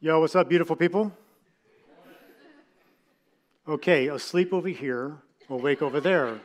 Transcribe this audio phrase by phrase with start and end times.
[0.00, 1.12] Yo, what's up, beautiful people?
[3.66, 5.16] Okay, asleep over here,
[5.50, 6.38] awake over there.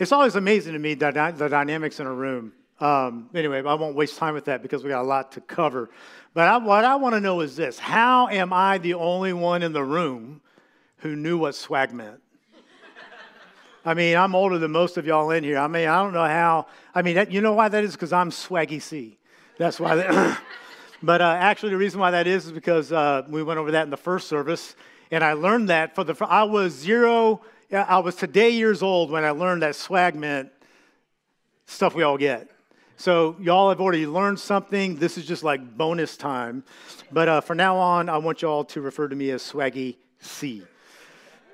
[0.00, 2.52] It's always amazing to me the, dynamics in a room.
[2.80, 5.90] Um, anyway, I won't waste time with that because we got a lot to cover.
[6.34, 9.62] But I, what I want to know is this How am I the only one
[9.62, 10.40] in the room
[10.96, 12.20] who knew what swag meant?
[13.84, 15.58] I mean, I'm older than most of y'all in here.
[15.58, 16.66] I mean, I don't know how.
[16.96, 17.92] I mean, that, you know why that is?
[17.92, 19.20] Because I'm swaggy C.
[19.56, 19.94] That's why.
[19.94, 20.40] That,
[21.02, 23.84] but uh, actually, the reason why that is is because uh, we went over that
[23.84, 24.76] in the first service,
[25.10, 26.16] and I learned that for the.
[26.24, 27.42] I was zero.
[27.72, 30.50] I was today years old when I learned that swag meant
[31.66, 32.50] stuff we all get.
[32.96, 34.96] So y'all have already learned something.
[34.96, 36.62] This is just like bonus time.
[37.10, 40.62] But uh, from now on, I want y'all to refer to me as Swaggy C.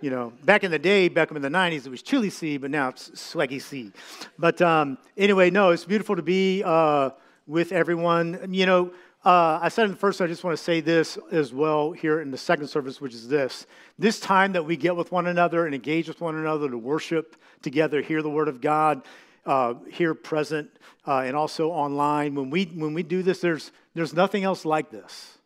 [0.01, 2.71] You know, back in the day, back in the 90s, it was Chili C, but
[2.71, 3.93] now it's Swaggy C.
[4.39, 7.11] But um, anyway, no, it's beautiful to be uh,
[7.47, 8.53] with everyone.
[8.53, 8.93] You know,
[9.29, 12.23] uh, I said in the first, I just want to say this as well here
[12.23, 13.67] in the second service, which is this.
[13.99, 17.37] This time that we get with one another and engage with one another to worship
[17.61, 19.03] together, hear the word of God,
[19.45, 20.71] uh, here present,
[21.07, 22.37] uh, and also online.
[22.37, 25.37] When we, when we do this, there's, there's nothing else like this.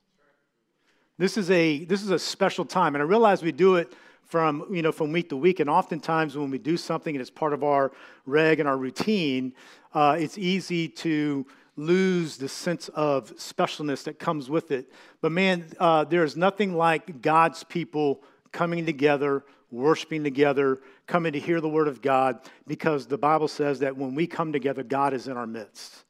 [1.19, 4.65] This is, a, this is a special time, and I realize we do it from,
[4.71, 5.59] you know, from week to week.
[5.59, 7.91] And oftentimes when we do something and it's part of our
[8.27, 9.55] reg and our routine,
[9.93, 11.45] uh, it's easy to
[11.77, 14.93] lose the sense of specialness that comes with it.
[15.21, 21.61] But man, uh, there's nothing like God's people coming together, worshiping together, coming to hear
[21.61, 25.29] the word of God, because the Bible says that when we come together, God is
[25.29, 26.05] in our midst.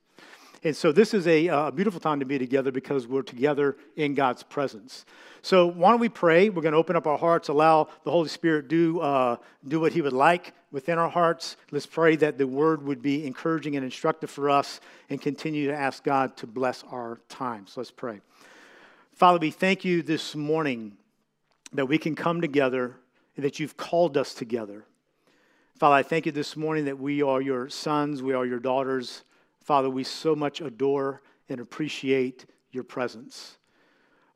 [0.65, 4.15] And so this is a, a beautiful time to be together because we're together in
[4.15, 5.05] God's presence.
[5.43, 6.51] So why don't we pray?
[6.51, 9.93] We're going to open up our hearts, allow the Holy Spirit do uh, do what
[9.93, 11.57] He would like within our hearts.
[11.73, 15.75] Let's pray that the Word would be encouraging and instructive for us, and continue to
[15.75, 17.67] ask God to bless our time.
[17.67, 18.21] So let's pray.
[19.13, 20.97] Father, we thank you this morning
[21.73, 22.97] that we can come together
[23.37, 24.85] and that you've called us together.
[25.77, 29.25] Father, I thank you this morning that we are your sons, we are your daughters.
[29.63, 33.59] Father, we so much adore and appreciate your presence.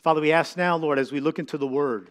[0.02, 2.10] Father, we ask now, Lord, as we look into the word,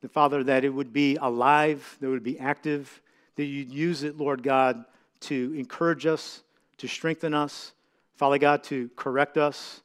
[0.00, 3.00] that Father, that it would be alive, that it would be active,
[3.36, 4.84] that you'd use it, Lord God,
[5.20, 6.42] to encourage us,
[6.78, 7.72] to strengthen us,
[8.16, 9.82] Father God, to correct us.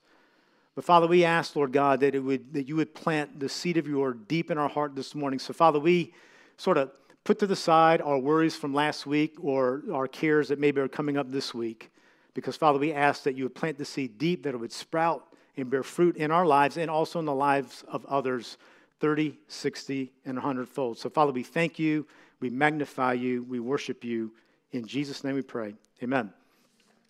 [0.75, 3.77] But Father, we ask, Lord God, that, it would, that you would plant the seed
[3.77, 5.39] of your deep in our heart this morning.
[5.39, 6.13] So, Father, we
[6.57, 6.91] sort of
[7.23, 10.87] put to the side our worries from last week or our cares that maybe are
[10.87, 11.91] coming up this week.
[12.37, 15.25] Because, Father, we ask that you would plant the seed deep, that it would sprout
[15.57, 18.59] and bear fruit in our lives and also in the lives of others
[18.99, 20.99] 30, 60, and 100 fold.
[20.99, 22.05] So, Father, we thank you,
[22.39, 24.31] we magnify you, we worship you.
[24.71, 25.73] In Jesus' name we pray.
[26.03, 26.31] Amen.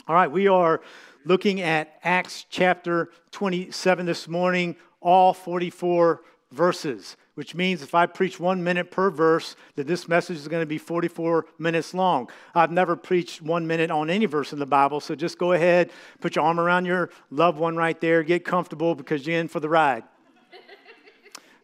[0.08, 0.80] All right, we are
[1.26, 6.22] looking at Acts chapter 27 this morning, all 44
[6.52, 10.64] verses which means if I preach one minute per verse, that this message is going
[10.64, 12.32] to be 44 minutes long.
[12.56, 15.92] I've never preached one minute on any verse in the Bible, so just go ahead,
[16.20, 19.60] put your arm around your loved one right there, get comfortable because you're in for
[19.60, 20.04] the ride.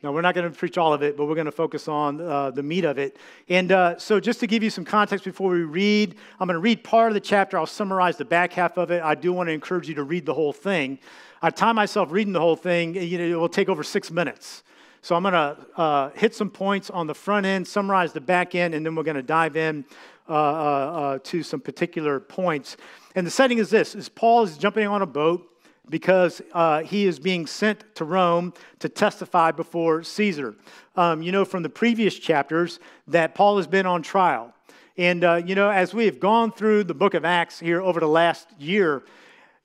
[0.03, 2.19] Now, we're not going to preach all of it, but we're going to focus on
[2.19, 3.15] uh, the meat of it.
[3.47, 6.59] And uh, so, just to give you some context before we read, I'm going to
[6.59, 7.57] read part of the chapter.
[7.57, 9.01] I'll summarize the back half of it.
[9.01, 10.99] I do want to encourage you to read the whole thing.
[11.41, 14.63] I time myself reading the whole thing, you know, it will take over six minutes.
[15.03, 18.55] So I'm going to uh, hit some points on the front end, summarize the back
[18.55, 19.83] end, and then we're going to dive in
[20.29, 22.77] uh, uh, uh, to some particular points.
[23.13, 25.45] And the setting is this: is Paul is jumping on a boat
[25.89, 30.55] because uh, he is being sent to Rome to testify before Caesar.
[30.95, 34.53] Um, you know from the previous chapters that Paul has been on trial.
[34.97, 37.99] And, uh, you know, as we have gone through the book of Acts here over
[37.99, 39.03] the last year,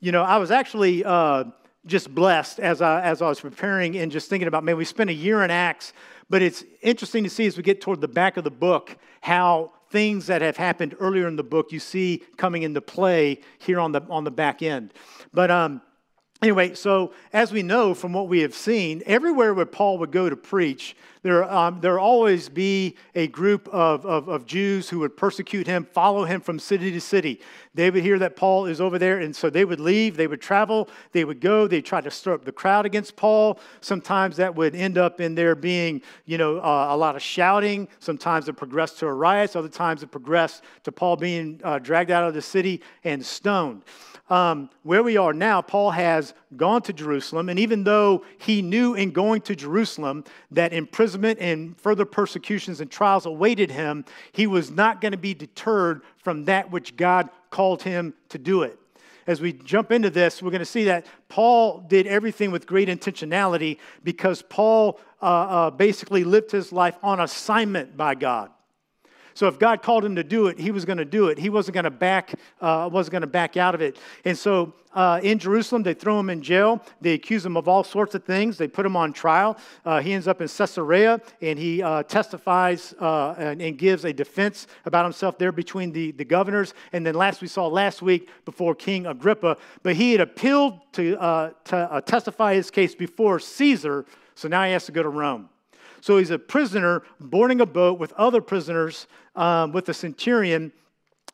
[0.00, 1.44] you know, I was actually uh,
[1.88, 5.10] just blessed as I, as I was preparing and just thinking about, man, we spent
[5.10, 5.92] a year in Acts,
[6.30, 9.72] but it's interesting to see as we get toward the back of the book how
[9.90, 13.92] things that have happened earlier in the book you see coming into play here on
[13.92, 14.92] the, on the back end.
[15.32, 15.80] But um,
[16.40, 20.30] Anyway, so as we know from what we have seen, everywhere where Paul would go
[20.30, 25.16] to preach, there, um, there always be a group of, of, of, Jews who would
[25.16, 27.40] persecute him, follow him from city to city.
[27.74, 30.40] They would hear that Paul is over there, and so they would leave, they would
[30.40, 33.58] travel, they would go, they try to stir up the crowd against Paul.
[33.80, 37.88] Sometimes that would end up in there being, you know, uh, a lot of shouting.
[37.98, 39.56] Sometimes it progressed to a riot.
[39.56, 43.82] Other times it progressed to Paul being uh, dragged out of the city and stoned
[44.30, 48.94] um, where we are now, Paul has gone to Jerusalem, and even though he knew
[48.94, 54.70] in going to Jerusalem that imprisonment and further persecutions and trials awaited him, he was
[54.70, 58.78] not going to be deterred from that which God called him to do it.
[59.26, 62.88] as we jump into this, we're going to see that Paul did everything with great
[62.88, 68.50] intentionality because Paul uh, uh, basically lived his life on assignment by God.
[69.38, 71.38] So if God called him to do it, he was going to do it.
[71.38, 73.96] He wasn't going to back uh, wasn't going to back out of it.
[74.24, 76.82] And so uh, in Jerusalem, they throw him in jail.
[77.00, 78.58] They accuse him of all sorts of things.
[78.58, 79.56] They put him on trial.
[79.84, 84.12] Uh, he ends up in Caesarea, and he uh, testifies uh, and, and, gives a
[84.12, 86.74] defense about himself there between the, the governors.
[86.92, 91.16] And then last we saw last week before King Agrippa, but he had appealed to,
[91.20, 94.04] uh, to testify his case before Caesar.
[94.34, 95.48] So now he has to go to Rome.
[96.00, 99.06] So he's a prisoner boarding a boat with other prisoners
[99.36, 100.72] um, with the centurion,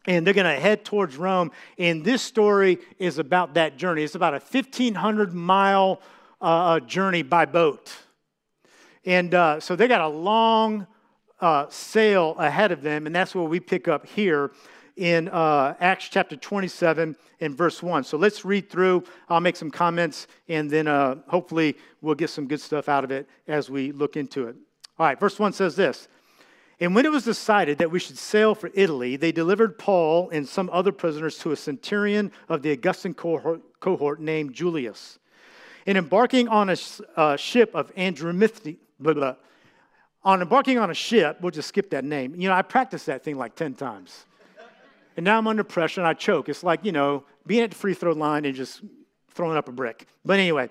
[0.06, 1.52] and they're going to head towards Rome.
[1.78, 4.02] And this story is about that journey.
[4.02, 6.00] It's about a 1,500 mile
[6.40, 7.92] uh, uh, journey by boat.
[9.04, 10.86] And uh, so they got a long
[11.40, 14.50] uh, sail ahead of them, and that's where we pick up here
[14.96, 18.04] in uh, Acts chapter 27 and verse 1.
[18.04, 19.04] So let's read through.
[19.28, 23.10] I'll make some comments, and then uh, hopefully we'll get some good stuff out of
[23.10, 24.56] it as we look into it.
[24.98, 26.08] All right, verse 1 says this
[26.80, 30.48] And when it was decided that we should sail for Italy, they delivered Paul and
[30.48, 35.18] some other prisoners to a centurion of the Augustan cohort, cohort named Julius.
[35.86, 36.76] And embarking on a
[37.16, 39.34] uh, ship of Andromathi, blah, blah,
[40.24, 42.34] on embarking on a ship, we'll just skip that name.
[42.34, 44.24] You know, I practiced that thing like 10 times.
[45.16, 46.48] And now I'm under pressure and I choke.
[46.48, 48.82] It's like, you know, being at the free throw line and just
[49.30, 50.06] throwing up a brick.
[50.24, 50.70] But anyway,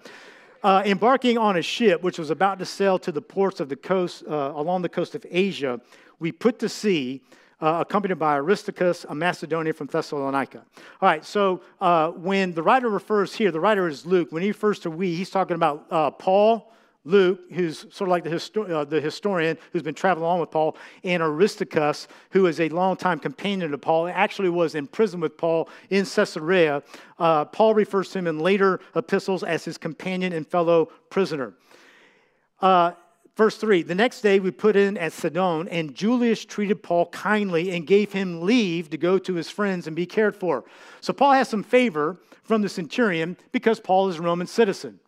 [0.64, 3.76] uh, embarking on a ship which was about to sail to the ports of the
[3.76, 5.80] coast, uh, along the coast of Asia,
[6.20, 7.22] we put to sea,
[7.62, 10.60] uh, accompanied by Aristarchus, a Macedonian from Thessalonica.
[11.02, 14.32] All right, so uh, when the writer refers here, the writer is Luke.
[14.32, 16.74] When he refers to we, he's talking about uh, Paul
[17.06, 20.78] Luke, who's sort of like the, uh, the historian who's been traveling along with Paul,
[21.04, 25.70] and Aristarchus, who is a longtime companion of Paul, actually was in prison with Paul
[25.90, 26.82] in Caesarea.
[27.20, 31.54] Uh, Paul refers to him in later epistles as his companion and fellow prisoner.
[32.62, 32.94] Uh,
[33.36, 37.72] verse 3 The next day we put in at Sidon, and Julius treated Paul kindly
[37.76, 40.64] and gave him leave to go to his friends and be cared for.
[41.02, 45.02] So Paul has some favor from the centurion because Paul is a Roman citizen.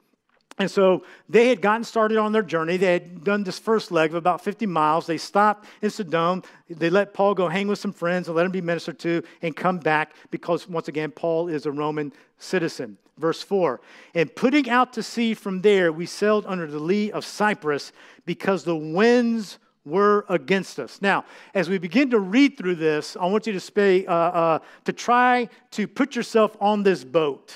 [0.58, 2.78] And so they had gotten started on their journey.
[2.78, 5.06] They had done this first leg of about 50 miles.
[5.06, 6.44] They stopped in Sidon.
[6.70, 9.54] They let Paul go hang with some friends and let him be ministered to and
[9.54, 12.98] come back because, once again, Paul is a Roman citizen.
[13.18, 13.82] Verse 4
[14.14, 17.92] And putting out to sea from there, we sailed under the lee of Cyprus
[18.26, 21.02] because the winds were against us.
[21.02, 24.60] Now, as we begin to read through this, I want you to, spay, uh, uh,
[24.86, 27.54] to try to put yourself on this boat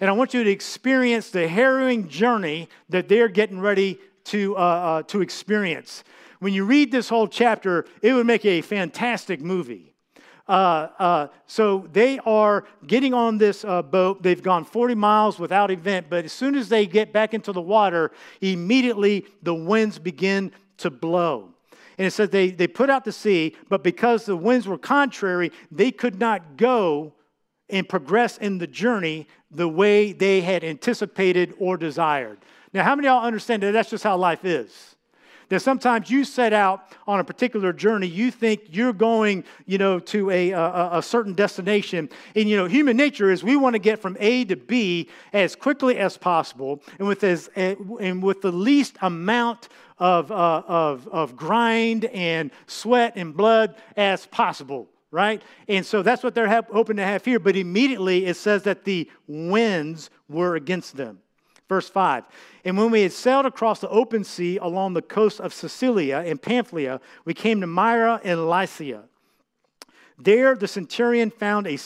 [0.00, 4.60] and I want you to experience the harrowing journey that they're getting ready to, uh,
[4.60, 6.04] uh, to experience.
[6.40, 9.94] When you read this whole chapter, it would make a fantastic movie.
[10.48, 14.22] Uh, uh, so they are getting on this uh, boat.
[14.22, 17.60] They've gone 40 miles without event, but as soon as they get back into the
[17.60, 21.48] water, immediately the winds begin to blow.
[21.98, 25.50] And it says they, they put out to sea, but because the winds were contrary,
[25.72, 27.14] they could not go
[27.68, 32.38] and progress in the journey the way they had anticipated or desired.
[32.72, 34.96] Now, how many of y'all understand that that's just how life is?
[35.48, 40.00] That sometimes you set out on a particular journey, you think you're going, you know,
[40.00, 42.10] to a, a, a certain destination.
[42.34, 45.54] And, you know, human nature is we want to get from A to B as
[45.54, 49.68] quickly as possible and with, as, and with the least amount
[49.98, 55.42] of, uh, of, of grind and sweat and blood as possible right?
[55.68, 57.38] And so that's what they're hoping to have here.
[57.38, 61.20] But immediately it says that the winds were against them.
[61.68, 62.24] Verse 5
[62.64, 66.40] And when we had sailed across the open sea along the coast of Cilicia and
[66.40, 69.04] Pamphylia, we came to Myra and Lycia.
[70.18, 71.78] There the centurion found a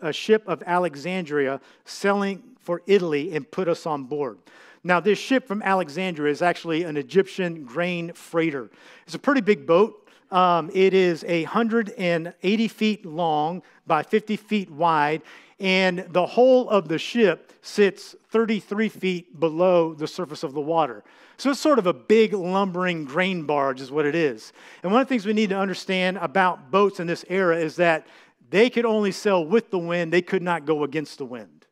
[0.00, 4.38] a ship of Alexandria sailing for Italy and put us on board.
[4.84, 8.70] Now, this ship from Alexandria is actually an Egyptian grain freighter.
[9.06, 10.07] It's a pretty big boat.
[10.30, 15.22] Um, it is 180 feet long by 50 feet wide,
[15.58, 21.02] and the whole of the ship sits 33 feet below the surface of the water.
[21.38, 24.52] So it's sort of a big lumbering grain barge, is what it is.
[24.82, 27.76] And one of the things we need to understand about boats in this era is
[27.76, 28.06] that
[28.50, 31.66] they could only sail with the wind, they could not go against the wind.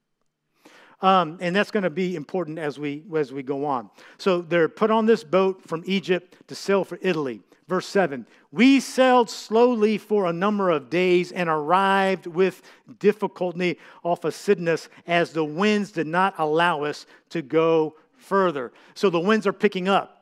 [1.03, 3.91] Um, and that's going to be important as we, as we go on.
[4.19, 7.43] So they're put on this boat from Egypt to sail for Italy.
[7.69, 12.63] Verse 7 We sailed slowly for a number of days and arrived with
[12.99, 18.73] difficulty off of Cnidus as the winds did not allow us to go further.
[18.95, 20.13] So the winds are picking up.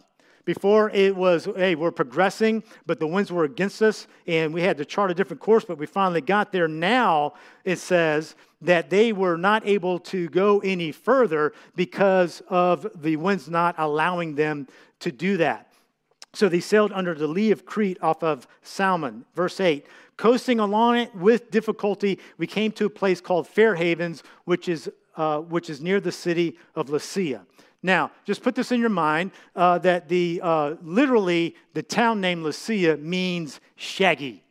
[0.45, 4.77] Before it was, hey, we're progressing, but the winds were against us and we had
[4.77, 6.69] to chart a different course, but we finally got there.
[6.69, 7.33] Now
[7.65, 13.49] it says that they were not able to go any further because of the winds
[13.49, 14.69] not allowing them
[15.01, 15.74] to do that.
[16.35, 19.25] So they sailed under the lee of Crete off of Salmone.
[19.35, 19.87] Verse 8
[20.17, 24.91] Coasting along it with difficulty, we came to a place called Fair Havens, which is,
[25.17, 27.41] uh, which is near the city of Lasea.
[27.83, 32.43] Now, just put this in your mind uh, that the uh, literally the town name
[32.43, 34.43] Lasea means shaggy.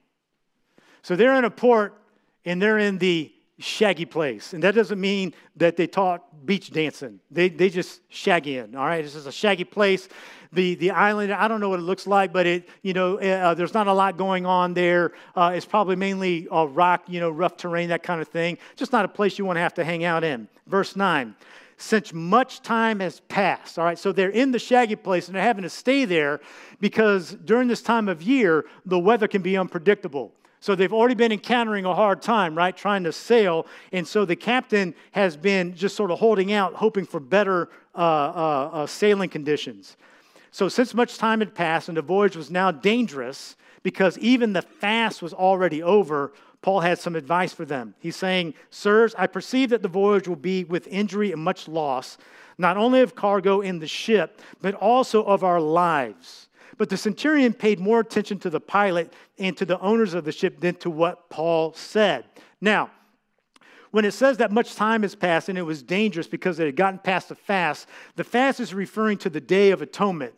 [1.02, 2.00] So they're in a port
[2.46, 4.54] and they're in the shaggy place.
[4.54, 7.20] And that doesn't mean that they taught beach dancing.
[7.30, 9.04] They, they just shaggy in, all right?
[9.04, 10.10] This is a shaggy place.
[10.52, 13.54] The, the island, I don't know what it looks like, but it, you know, uh,
[13.54, 15.14] there's not a lot going on there.
[15.36, 18.58] Uh, it's probably mainly uh, rock, you know, rough terrain, that kind of thing.
[18.76, 20.48] Just not a place you want to have to hang out in.
[20.68, 21.36] Verse 9
[21.76, 23.78] since much time has passed.
[23.78, 26.40] All right, so they're in the shaggy place and they're having to stay there
[26.80, 30.32] because during this time of year, the weather can be unpredictable.
[30.63, 33.67] So they've already been encountering a hard time, right, trying to sail.
[33.91, 37.98] And so the captain has been just sort of holding out, hoping for better uh,
[37.98, 39.98] uh, uh, sailing conditions.
[40.51, 44.62] So since much time had passed and the voyage was now dangerous, because even the
[44.62, 47.93] fast was already over, Paul had some advice for them.
[48.00, 52.17] He's saying, Sirs, I perceive that the voyage will be with injury and much loss,
[52.58, 56.48] not only of cargo in the ship, but also of our lives.
[56.77, 60.32] But the centurion paid more attention to the pilot and to the owners of the
[60.32, 62.25] ship than to what Paul said.
[62.62, 62.92] Now,
[63.92, 66.75] when it says that much time has passed and it was dangerous because it had
[66.75, 70.34] gotten past the fast, the fast is referring to the Day of Atonement.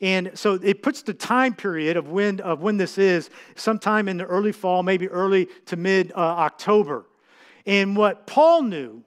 [0.00, 4.16] And so it puts the time period of when, of when this is sometime in
[4.16, 7.04] the early fall, maybe early to mid uh, October.
[7.66, 9.02] And what Paul knew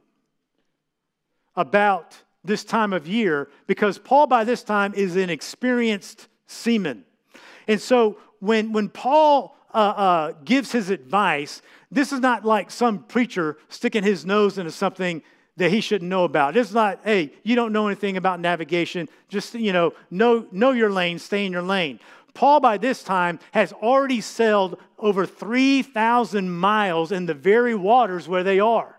[1.55, 7.05] about this time of year, because Paul by this time is an experienced seaman.
[7.67, 13.03] And so when, when Paul uh, uh, gives his advice, this is not like some
[13.03, 15.22] preacher sticking his nose into something
[15.57, 16.57] that he shouldn't know about.
[16.57, 19.07] It's not, hey, you don't know anything about navigation.
[19.29, 22.00] Just, you know, know, know your lane, stay in your lane.
[22.33, 28.43] Paul, by this time, has already sailed over 3,000 miles in the very waters where
[28.43, 28.98] they are.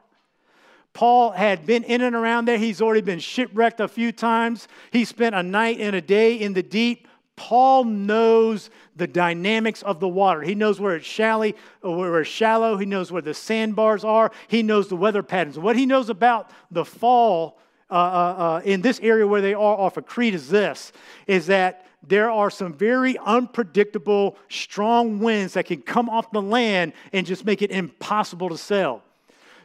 [0.93, 2.57] Paul had been in and around there.
[2.57, 4.69] He's already been shipwrecked a few times.
[4.93, 7.09] He spent a night and a day in the deep.
[7.37, 10.41] Paul knows the dynamics of the water.
[10.41, 12.77] He knows where it's shallow, where it's shallow.
[12.77, 14.31] He knows where the sandbars are.
[14.49, 15.59] He knows the weather patterns.
[15.59, 17.59] What he knows about the fall
[17.91, 20.93] uh, uh, uh, in this area where they are off of Crete is this:
[21.27, 26.93] is that there are some very unpredictable, strong winds that can come off the land
[27.13, 29.03] and just make it impossible to sail.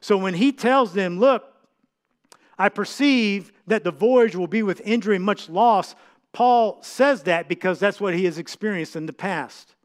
[0.01, 1.43] So when he tells them, "Look,
[2.57, 5.95] I perceive that the voyage will be with injury and much loss,"
[6.31, 9.75] Paul says that because that's what he has experienced in the past.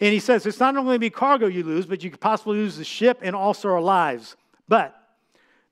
[0.00, 2.20] And he says it's not only going to be cargo you lose, but you could
[2.20, 4.36] possibly lose the ship and also our lives.
[4.68, 4.94] But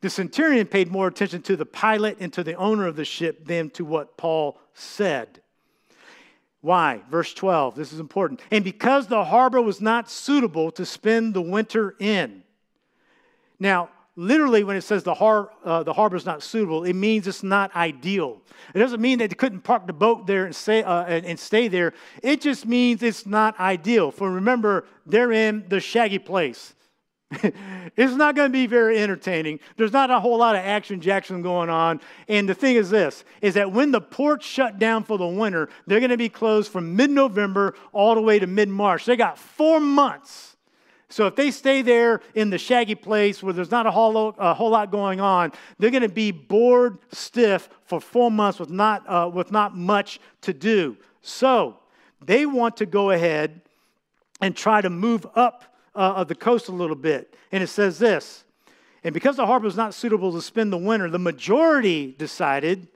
[0.01, 3.47] the centurion paid more attention to the pilot and to the owner of the ship
[3.47, 5.41] than to what Paul said.
[6.61, 7.03] Why?
[7.11, 8.41] Verse 12, this is important.
[8.51, 12.45] And because the harbor was not suitable to spend the winter in.
[13.59, 17.26] Now, literally, when it says the, har- uh, the harbor is not suitable, it means
[17.26, 18.42] it's not ideal.
[18.75, 21.38] It doesn't mean that they couldn't park the boat there and, say, uh, and, and
[21.38, 21.95] stay there.
[22.23, 24.11] It just means it's not ideal.
[24.11, 26.75] For remember, they're in the shaggy place.
[27.97, 29.59] it's not going to be very entertaining.
[29.78, 32.00] There's not a whole lot of action Jackson going on.
[32.28, 35.71] And the thing is this is that when the ports shut down for the winter,
[35.87, 39.07] they're going to be closed from mid-November all the way to mid-March.
[39.07, 40.52] They got 4 months
[41.12, 44.54] so if they stay there in the shaggy place where there's not a whole, a
[44.54, 49.07] whole lot going on, they're going to be bored stiff for four months with not,
[49.07, 50.97] uh, with not much to do.
[51.21, 51.76] So
[52.25, 53.61] they want to go ahead
[54.40, 57.37] and try to move up uh, of the coast a little bit.
[57.52, 58.45] And it says this,
[59.04, 62.88] and because the harbor is not suitable to spend the winter, the majority decided,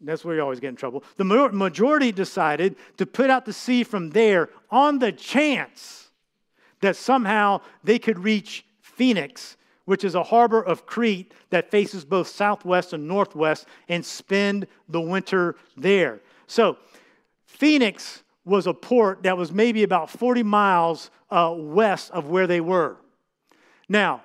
[0.00, 3.84] that's where you always get in trouble, the majority decided to put out to sea
[3.84, 6.05] from there on the chance
[6.80, 12.28] that somehow they could reach Phoenix, which is a harbor of Crete that faces both
[12.28, 16.20] southwest and northwest, and spend the winter there.
[16.46, 16.76] So,
[17.46, 22.60] Phoenix was a port that was maybe about 40 miles uh, west of where they
[22.60, 22.96] were.
[23.88, 24.22] Now,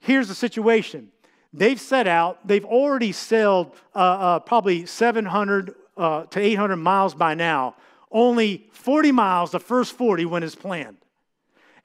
[0.00, 1.10] here's the situation.
[1.52, 7.34] They've set out, they've already sailed uh, uh, probably 700 uh, to 800 miles by
[7.34, 7.74] now.
[8.10, 10.96] Only 40 miles, the first 40, went as planned.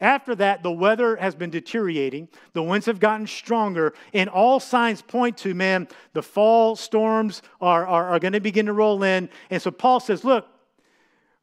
[0.04, 2.28] After that, the weather has been deteriorating.
[2.52, 7.88] The winds have gotten stronger, and all signs point to, man, the fall storms are,
[7.88, 9.30] are, are going to begin to roll in.
[9.50, 10.46] And so Paul says, look,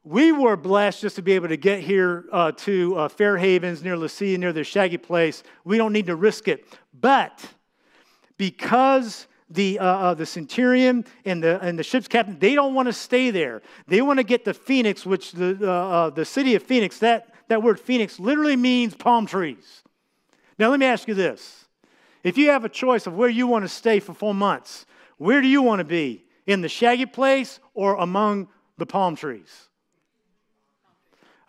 [0.03, 3.83] we were blessed just to be able to get here uh, to uh, Fair Havens
[3.83, 5.41] near Lasea, near the Shaggy place.
[5.63, 6.63] We don't need to risk it.
[6.93, 7.43] But
[8.37, 12.87] because the, uh, uh, the centurion and the, and the ship's captain, they don't want
[12.89, 13.63] to stay there.
[13.87, 17.30] They want to get to Phoenix, which the, uh, uh, the city of Phoenix, that,
[17.51, 19.83] that word Phoenix literally means palm trees.
[20.57, 21.65] Now, let me ask you this.
[22.23, 24.85] If you have a choice of where you want to stay for four months,
[25.17, 26.23] where do you want to be?
[26.47, 29.67] In the shaggy place or among the palm trees?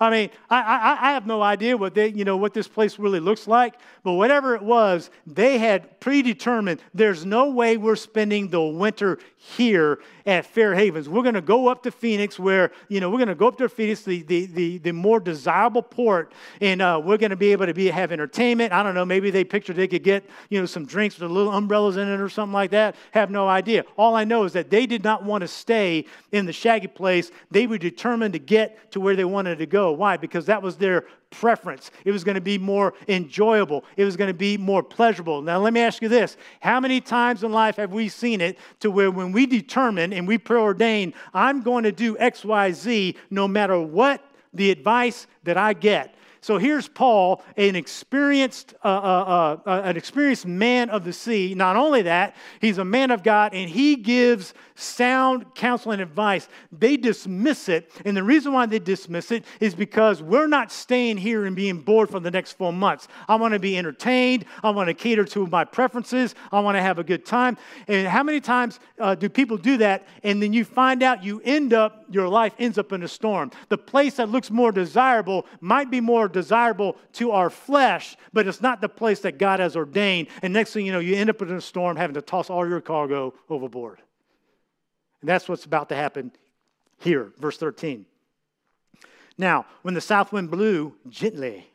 [0.02, 2.98] I mean, I, I, I, have no idea what they, you know, what this place
[2.98, 8.48] really looks like, but whatever it was, they had predetermined there's no way we're spending
[8.48, 11.08] the winter here at Fair Havens.
[11.08, 13.56] We're going to go up to Phoenix, where, you know, we're going to go up
[13.58, 17.52] to Phoenix, the, the, the, the more desirable port, and uh, we're going to be
[17.52, 18.72] able to be, have entertainment.
[18.72, 21.52] I don't know, maybe they pictured they could get, you know, some drinks with little
[21.52, 22.96] umbrellas in it or something like that.
[23.12, 23.84] Have no idea.
[23.96, 27.30] All I know is that they did not want to stay in the shaggy place.
[27.50, 29.91] They were determined to get to where they wanted to go.
[29.96, 30.16] Why?
[30.16, 31.90] Because that was their preference.
[32.04, 33.84] It was going to be more enjoyable.
[33.96, 35.42] It was going to be more pleasurable.
[35.42, 38.58] Now, let me ask you this How many times in life have we seen it
[38.80, 43.16] to where when we determine and we preordain, I'm going to do X, Y, Z,
[43.30, 44.22] no matter what
[44.52, 46.14] the advice that I get?
[46.42, 51.54] So here's Paul, an experienced, uh, uh, uh, uh, an experienced man of the sea.
[51.54, 54.52] Not only that, he's a man of God, and he gives
[54.82, 56.48] sound counsel and advice.
[56.70, 61.18] They dismiss it, and the reason why they dismiss it is because we're not staying
[61.18, 63.08] here and being bored for the next four months.
[63.28, 64.44] I want to be entertained.
[64.62, 66.34] I want to cater to my preferences.
[66.50, 67.56] I want to have a good time.
[67.88, 71.40] And how many times uh, do people do that, and then you find out you
[71.44, 73.50] end up, your life ends up in a storm?
[73.68, 78.60] The place that looks more desirable might be more desirable to our flesh, but it's
[78.60, 80.28] not the place that God has ordained.
[80.42, 82.68] And next thing you know, you end up in a storm having to toss all
[82.68, 84.00] your cargo overboard.
[85.22, 86.32] And that's what's about to happen
[86.98, 88.04] here, verse 13.
[89.38, 91.66] Now, when the south wind blew gently,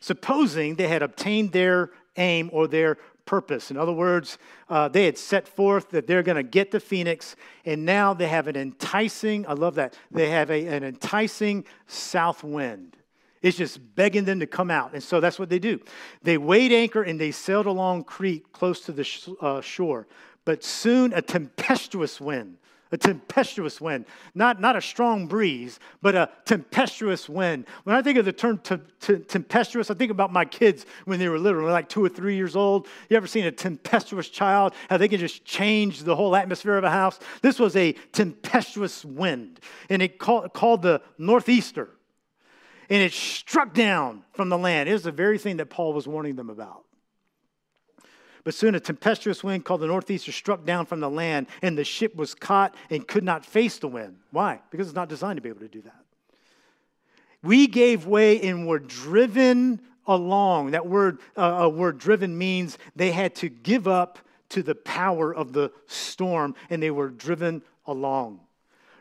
[0.00, 3.70] supposing they had obtained their aim or their purpose.
[3.70, 4.38] In other words,
[4.70, 8.26] uh, they had set forth that they're going to get to Phoenix, and now they
[8.26, 12.96] have an enticing, I love that, they have a, an enticing south wind.
[13.42, 14.94] It's just begging them to come out.
[14.94, 15.78] And so that's what they do.
[16.22, 20.08] They weighed anchor and they sailed along Crete close to the sh- uh, shore.
[20.44, 22.58] But soon a tempestuous wind
[22.90, 24.06] a tempestuous wind.
[24.34, 27.66] Not, not a strong breeze, but a tempestuous wind.
[27.84, 31.38] When I think of the term tempestuous, I think about my kids when they were
[31.38, 32.86] little, like two or three years old.
[33.08, 34.74] You ever seen a tempestuous child?
[34.88, 37.18] How they can just change the whole atmosphere of a house?
[37.42, 41.90] This was a tempestuous wind, and it called, called the northeaster.
[42.90, 44.88] And it struck down from the land.
[44.88, 46.84] It was the very thing that Paul was warning them about.
[48.44, 51.84] But soon a tempestuous wind called the northeaster struck down from the land, and the
[51.84, 54.16] ship was caught and could not face the wind.
[54.30, 54.60] Why?
[54.70, 56.04] Because it's not designed to be able to do that.
[57.42, 60.72] We gave way and were driven along.
[60.72, 64.18] That word, uh, uh word driven means they had to give up
[64.50, 68.40] to the power of the storm, and they were driven along.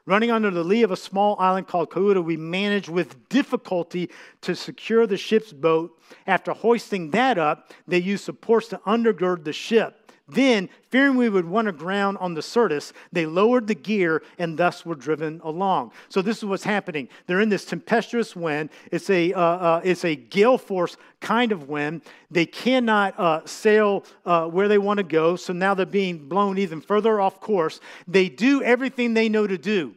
[0.07, 4.55] Running under the lee of a small island called Cauda, we managed with difficulty to
[4.55, 5.99] secure the ship's boat.
[6.25, 10.06] After hoisting that up, they used supports to undergird the ship.
[10.29, 14.85] Then, fearing we would run aground on the Syrtis, they lowered the gear and thus
[14.85, 15.93] were driven along.
[16.09, 17.07] So this is what's happening.
[17.27, 18.69] They're in this tempestuous wind.
[18.91, 22.01] It's a, uh, uh, it's a gale force kind of wind.
[22.29, 26.57] They cannot uh, sail uh, where they want to go, so now they're being blown
[26.57, 27.79] even further off course.
[28.05, 29.95] They do everything they know to do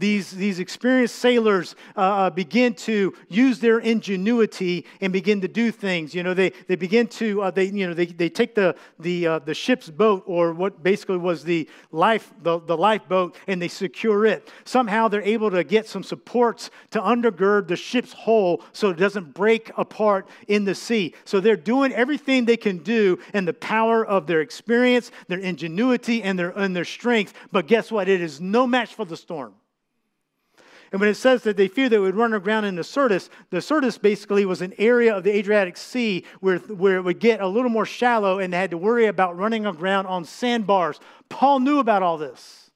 [0.00, 5.70] these, these experienced sailors uh, uh, begin to use their ingenuity and begin to do
[5.70, 6.14] things.
[6.14, 9.26] You know, they, they begin to, uh, they, you know, they, they take the, the,
[9.26, 13.68] uh, the ship's boat or what basically was the life, the, the lifeboat and they
[13.68, 14.50] secure it.
[14.64, 19.34] Somehow they're able to get some supports to undergird the ship's hull so it doesn't
[19.34, 21.14] break apart in the sea.
[21.24, 26.22] So they're doing everything they can do in the power of their experience, their ingenuity,
[26.22, 27.34] and their, and their strength.
[27.52, 28.08] But guess what?
[28.08, 29.54] It is no match for the storm.
[30.92, 33.60] And when it says that they feared they would run aground in the Syrtis, the
[33.60, 37.46] Syrtis basically was an area of the Adriatic Sea where, where it would get a
[37.46, 40.98] little more shallow and they had to worry about running aground on sandbars.
[41.28, 42.70] Paul knew about all this.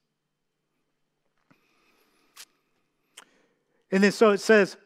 [3.90, 4.77] And then so it says,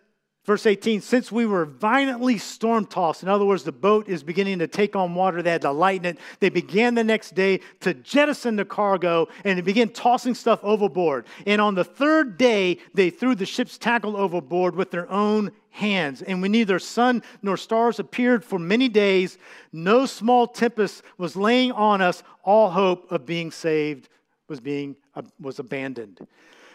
[0.48, 4.60] Verse 18, since we were violently storm tossed, in other words, the boat is beginning
[4.60, 6.18] to take on water, they had to lighten it.
[6.40, 11.26] They began the next day to jettison the cargo and they began tossing stuff overboard.
[11.46, 16.22] And on the third day, they threw the ship's tackle overboard with their own hands.
[16.22, 19.36] And when neither sun nor stars appeared for many days,
[19.70, 24.08] no small tempest was laying on us, all hope of being saved
[24.48, 26.26] was, being, uh, was abandoned.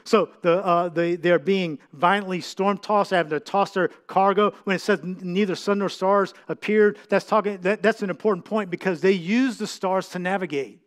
[0.04, 4.54] So the, uh, the, they're being violently storm tossed, having to toss their cargo.
[4.66, 8.70] When it says neither sun nor stars appeared, that's, talking, that, that's an important point
[8.70, 10.80] because they use the stars to navigate.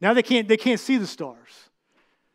[0.00, 1.70] Now they can't, they can't see the stars.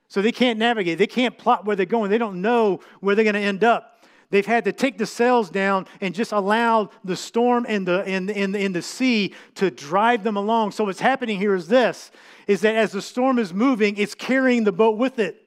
[0.08, 0.98] So they can't navigate.
[0.98, 2.10] They can't plot where they're going.
[2.10, 3.94] They don't know where they're going to end up.
[4.30, 8.30] They've had to take the sails down and just allow the storm and the, and,
[8.30, 10.72] and, and the sea to drive them along.
[10.72, 12.12] So what's happening here is this,
[12.46, 15.47] is that as the storm is moving, it's carrying the boat with it.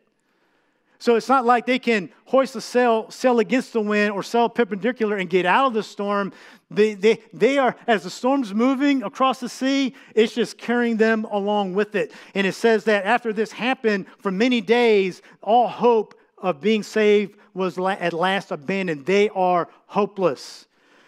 [1.00, 4.50] So it's not like they can hoist the sail, sail against the wind or sail
[4.50, 6.30] perpendicular and get out of the storm.
[6.70, 11.24] They, they, they are, as the storm's moving across the sea, it's just carrying them
[11.24, 12.12] along with it.
[12.34, 17.34] And it says that after this happened for many days, all hope of being saved
[17.54, 19.06] was at last abandoned.
[19.06, 20.66] They are hopeless.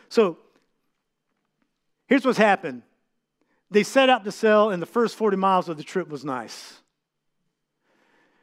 [0.09, 0.39] So
[2.07, 2.83] here's what's happened
[3.71, 6.82] they set out to sail, and the first 40 miles of the trip was nice.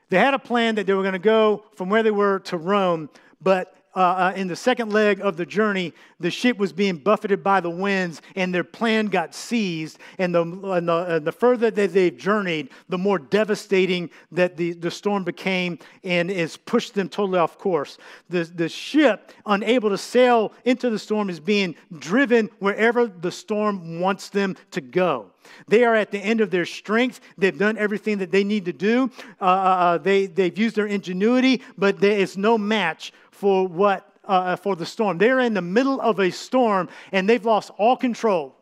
[0.09, 2.57] They had a plan that they were going to go from where they were to
[2.57, 3.09] Rome,
[3.41, 7.43] but uh, uh, in the second leg of the journey, the ship was being buffeted
[7.43, 9.99] by the winds and their plan got seized.
[10.17, 14.71] And the, and the, and the further that they've journeyed, the more devastating that the,
[14.71, 17.97] the storm became and has pushed them totally off course.
[18.29, 23.99] The, the ship, unable to sail into the storm, is being driven wherever the storm
[23.99, 25.31] wants them to go.
[25.67, 27.19] They are at the end of their strength.
[27.37, 29.11] They've done everything that they need to do.
[29.41, 34.05] Uh, uh, uh they, they've used their ingenuity, but there is no match for what
[34.27, 35.17] uh, uh, for the storm.
[35.17, 38.53] They're in the middle of a storm and they've lost all control.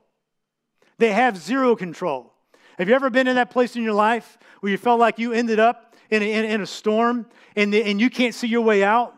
[1.00, 2.32] They have zero control.
[2.78, 5.34] Have you ever been in that place in your life where you felt like you
[5.34, 8.62] ended up in a, in, in a storm and, the, and you can't see your
[8.62, 9.17] way out?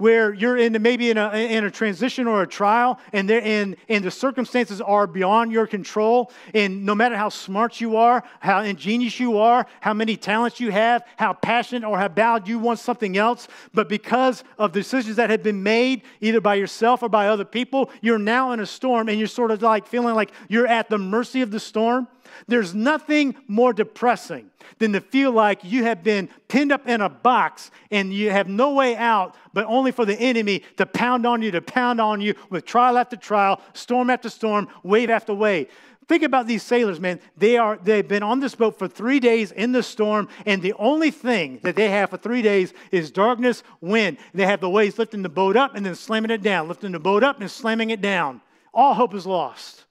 [0.00, 4.04] Where you're in maybe in a, in a transition or a trial and, and, and
[4.04, 6.32] the circumstances are beyond your control.
[6.54, 10.70] And no matter how smart you are how ingenious you are how many talents you
[10.70, 15.30] have how passionate or how bad you want something else but because of decisions that
[15.30, 19.08] have been made either by yourself or by other people you're now in a storm
[19.08, 22.08] and you're sort of like feeling like you're at the mercy of the storm
[22.46, 27.08] there's nothing more depressing than to feel like you have been pinned up in a
[27.08, 31.42] box and you have no way out, but only for the enemy to pound on
[31.42, 35.68] you, to pound on you with trial after trial, storm after storm, wave after wave.
[36.10, 37.20] Think about these sailors, man.
[37.36, 40.72] They are they've been on this boat for three days in the storm, and the
[40.72, 44.18] only thing that they have for three days is darkness, wind.
[44.34, 46.98] They have the waves lifting the boat up and then slamming it down, lifting the
[46.98, 48.40] boat up and slamming it down.
[48.74, 49.84] All hope is lost.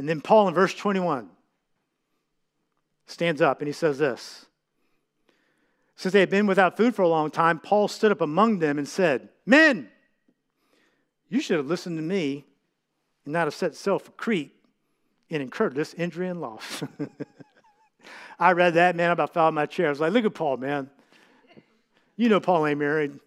[0.00, 1.28] And then Paul in verse 21
[3.06, 4.46] stands up and he says this.
[5.94, 8.78] Since they had been without food for a long time, Paul stood up among them
[8.78, 9.90] and said, Men,
[11.28, 12.46] you should have listened to me
[13.26, 14.54] and not have set sail for Crete
[15.28, 16.82] and incurred this injury and loss.
[18.38, 19.88] I read that, man, I about fell out of my chair.
[19.88, 20.88] I was like, look at Paul, man.
[22.16, 23.20] You know Paul ain't married.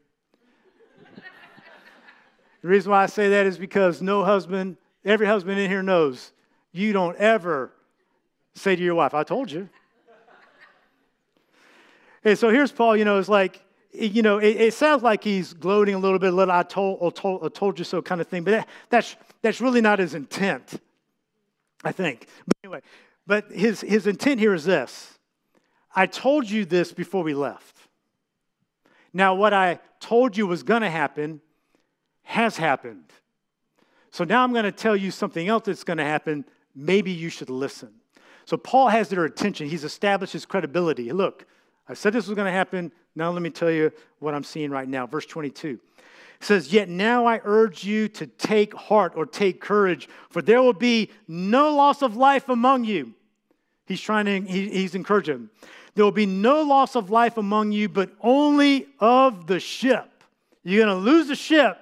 [2.64, 6.32] the reason why I say that is because no husband, every husband in here knows
[6.74, 7.72] you don't ever
[8.56, 9.70] say to your wife, I told you.
[12.24, 13.62] and so here's Paul, you know, it's like,
[13.94, 17.00] you know, it, it, sounds like he's gloating a little bit, a little I told,
[17.02, 20.00] I told, I told you so kind of thing, but that, that's, that's really not
[20.00, 20.82] his intent,
[21.84, 22.28] I think.
[22.48, 22.82] But anyway,
[23.28, 25.20] but his, his intent here is this
[25.96, 27.78] I told you this before we left.
[29.14, 31.40] Now, what I told you was going to happen
[32.24, 33.12] has happened.
[34.10, 37.30] So now I'm going to tell you something else that's going to happen maybe you
[37.30, 37.90] should listen.
[38.46, 39.70] So Paul has their attention.
[39.70, 41.12] He's established his credibility.
[41.12, 41.46] Look,
[41.88, 42.92] I said this was going to happen.
[43.16, 45.06] Now let me tell you what I'm seeing right now.
[45.06, 45.80] Verse 22
[46.44, 50.62] it says, Yet now I urge you to take heart or take courage, for there
[50.62, 53.14] will be no loss of life among you.
[53.86, 55.50] He's trying to, he, he's encouraging.
[55.96, 60.10] There will be no loss of life among you, but only of the ship.
[60.64, 61.78] You're going to lose the ship,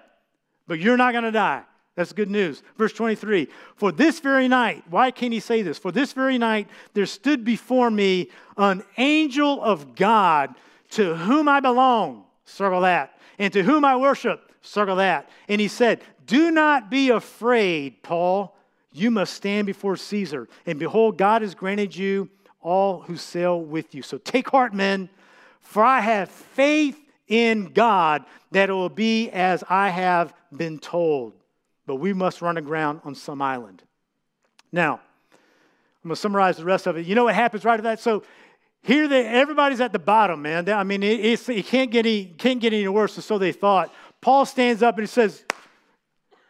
[0.67, 1.63] but you're not going to die.
[2.02, 2.64] That's good news.
[2.80, 5.78] Verse 23 For this very night, why can't he say this?
[5.78, 10.56] For this very night there stood before me an angel of God
[10.92, 15.30] to whom I belong, circle that, and to whom I worship, circle that.
[15.48, 18.58] And he said, Do not be afraid, Paul.
[18.92, 20.50] You must stand before Caesar.
[20.66, 24.02] And behold, God has granted you all who sail with you.
[24.02, 25.08] So take heart, men,
[25.60, 31.34] for I have faith in God that it will be as I have been told
[31.86, 33.84] but we must run aground on some island.
[34.72, 35.00] Now,
[36.04, 37.06] I'm going to summarize the rest of it.
[37.06, 38.00] You know what happens right after that?
[38.00, 38.24] So
[38.84, 40.67] here, they, everybody's at the bottom, man.
[40.70, 43.94] I mean, it, it can't, get any, can't get any worse, so they thought.
[44.22, 45.44] Paul stands up and he says,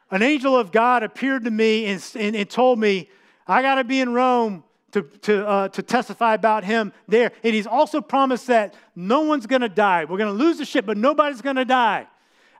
[0.09, 3.09] An angel of God appeared to me and, and, and told me,
[3.47, 7.31] I got to be in Rome to, to, uh, to testify about him there.
[7.43, 10.05] And he's also promised that no one's going to die.
[10.05, 12.07] We're going to lose the ship, but nobody's going to die.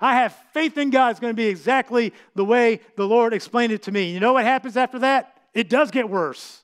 [0.02, 1.12] I have faith in God.
[1.12, 4.12] It's going to be exactly the way the Lord explained it to me.
[4.12, 5.38] You know what happens after that?
[5.54, 6.64] It does get worse.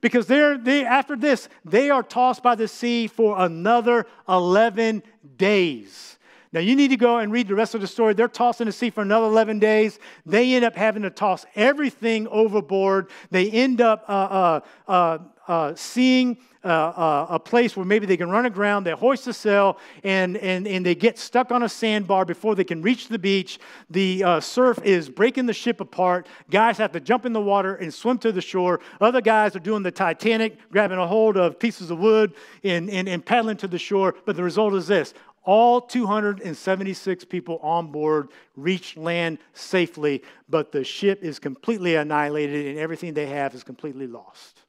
[0.00, 5.02] Because they're, they, after this, they are tossed by the sea for another 11
[5.36, 6.18] days.
[6.52, 8.12] Now, you need to go and read the rest of the story.
[8.12, 9.98] They're tossed in the sea for another 11 days.
[10.26, 13.10] They end up having to toss everything overboard.
[13.30, 18.16] They end up uh, uh, uh, uh seeing uh, uh, a place where maybe they
[18.16, 18.84] can run aground.
[18.84, 22.64] They hoist a sail and, and, and they get stuck on a sandbar before they
[22.64, 23.58] can reach the beach.
[23.88, 26.26] The surf is breaking the ship apart.
[26.50, 28.80] Guys have to jump in the water and swim to the shore.
[29.00, 33.08] Other guys are doing the Titanic, grabbing a hold of pieces of wood and, and,
[33.08, 34.14] and paddling to the shore.
[34.24, 40.84] But the result is this all 276 people on board reach land safely, but the
[40.84, 44.59] ship is completely annihilated and everything they have is completely lost.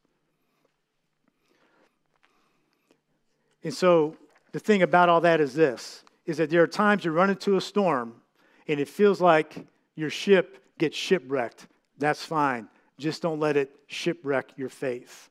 [3.63, 4.15] And so
[4.51, 7.57] the thing about all that is this is that there are times you run into
[7.57, 8.15] a storm
[8.67, 11.67] and it feels like your ship gets shipwrecked.
[11.97, 12.67] That's fine.
[12.97, 15.29] Just don't let it shipwreck your faith.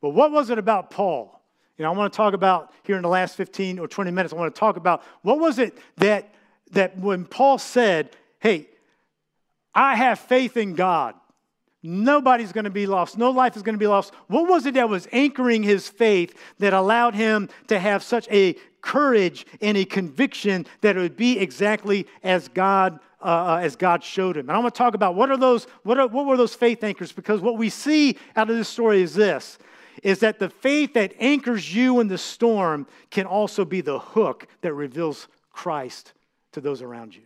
[0.00, 1.40] But what was it about Paul?
[1.78, 4.32] You know, I want to talk about here in the last 15 or 20 minutes,
[4.32, 6.34] I want to talk about what was it that,
[6.72, 8.68] that when Paul said, hey,
[9.74, 11.14] I have faith in God.
[11.82, 13.18] Nobody's going to be lost.
[13.18, 14.14] No life is going to be lost.
[14.28, 18.54] What was it that was anchoring his faith that allowed him to have such a
[18.80, 24.04] courage and a conviction that it would be exactly as God uh, uh as God
[24.04, 24.48] showed him?
[24.48, 26.84] And I want to talk about what are those what are, what were those faith
[26.84, 27.10] anchors?
[27.10, 29.58] Because what we see out of this story is this:
[30.04, 34.46] is that the faith that anchors you in the storm can also be the hook
[34.60, 36.12] that reveals Christ
[36.52, 37.22] to those around you.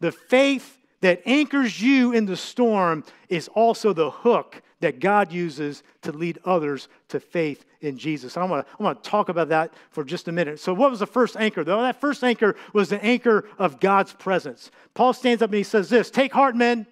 [0.00, 5.82] The faith that anchors you in the storm is also the hook that God uses
[6.02, 8.36] to lead others to faith in Jesus.
[8.36, 8.66] I want,
[9.02, 10.58] to, talk about that for just a minute.
[10.58, 11.64] So, what was the first anchor?
[11.64, 14.70] Though that first anchor was the anchor of God's presence.
[14.94, 16.86] Paul stands up and he says this Take heart, men.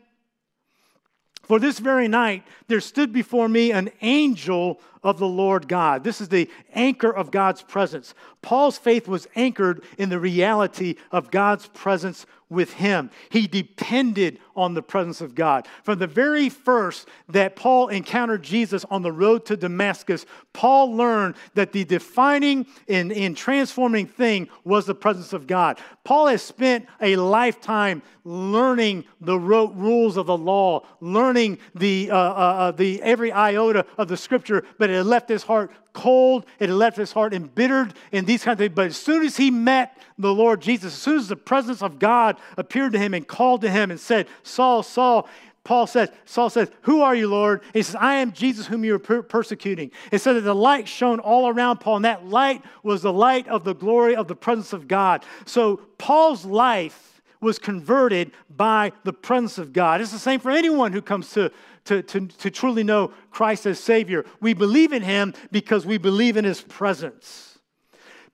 [1.44, 6.04] For this very night there stood before me an angel of the Lord God.
[6.04, 8.14] This is the anchor of God's presence.
[8.42, 13.10] Paul's faith was anchored in the reality of God's presence with him.
[13.28, 15.68] He depended on the presence of God.
[15.82, 21.34] From the very first that Paul encountered Jesus on the road to Damascus, Paul learned
[21.54, 25.78] that the defining and, and transforming thing was the presence of God.
[26.04, 32.18] Paul has spent a lifetime learning the rules of the law, learning the, uh, uh,
[32.18, 36.96] uh, the every iota of the scripture, but it left his heart cold, it left
[36.96, 38.74] his heart embittered, and these kinds of things.
[38.74, 41.98] But as soon as he met the Lord Jesus, as soon as the presence of
[41.98, 45.28] God appeared to him and called to him and said, Saul, Saul,
[45.64, 47.62] Paul says, Saul says, Who are you, Lord?
[47.74, 49.90] he says, I am Jesus whom you are per- persecuting.
[50.10, 53.48] It said that the light shone all around Paul, and that light was the light
[53.48, 55.24] of the glory of the presence of God.
[55.46, 60.00] So Paul's life was converted by the presence of God.
[60.00, 61.52] It's the same for anyone who comes to,
[61.84, 64.24] to, to, to truly know Christ as Savior.
[64.40, 67.47] We believe in Him because we believe in His presence.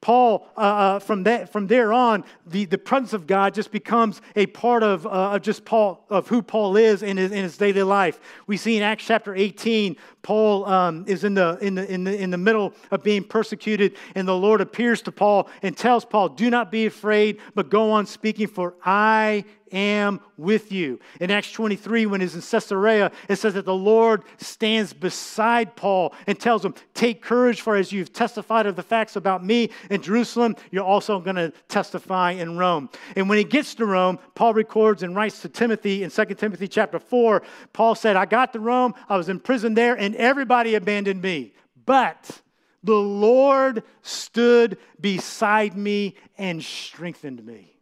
[0.05, 4.21] Paul, uh, uh, from, that, from there on, the, the presence of God just becomes
[4.37, 7.83] a part of, uh, just Paul, of who Paul is in his, in his daily
[7.83, 8.21] life.
[8.47, 12.23] We see in Acts chapter 18, Paul um, is in the, in, the, in, the,
[12.23, 16.29] in the middle of being persecuted, and the Lord appears to Paul and tells Paul,
[16.29, 21.01] Do not be afraid, but go on speaking, for I am with you.
[21.21, 26.15] In Acts 23, when he's in Caesarea, it says that the Lord stands beside Paul
[26.27, 30.01] and tells him, Take courage, for as you've testified of the facts about me in
[30.01, 32.89] Jerusalem, you're also going to testify in Rome.
[33.17, 36.69] And when he gets to Rome, Paul records and writes to Timothy in 2 Timothy
[36.69, 40.77] chapter 4, Paul said, I got to Rome, I was in prison there, and everybody
[40.77, 41.55] abandoned me.
[41.85, 42.41] But
[42.85, 47.75] the Lord stood beside me and strengthened me.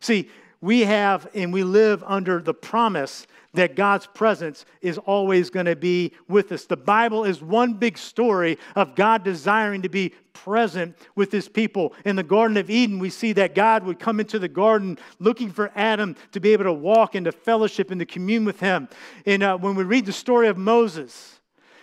[0.00, 5.66] See, we have and we live under the promise that God's presence is always going
[5.66, 6.66] to be with us.
[6.66, 11.94] The Bible is one big story of God desiring to be present with his people.
[12.04, 15.50] In the Garden of Eden, we see that God would come into the garden looking
[15.50, 18.88] for Adam to be able to walk into fellowship and to commune with him.
[19.26, 21.37] And uh, when we read the story of Moses,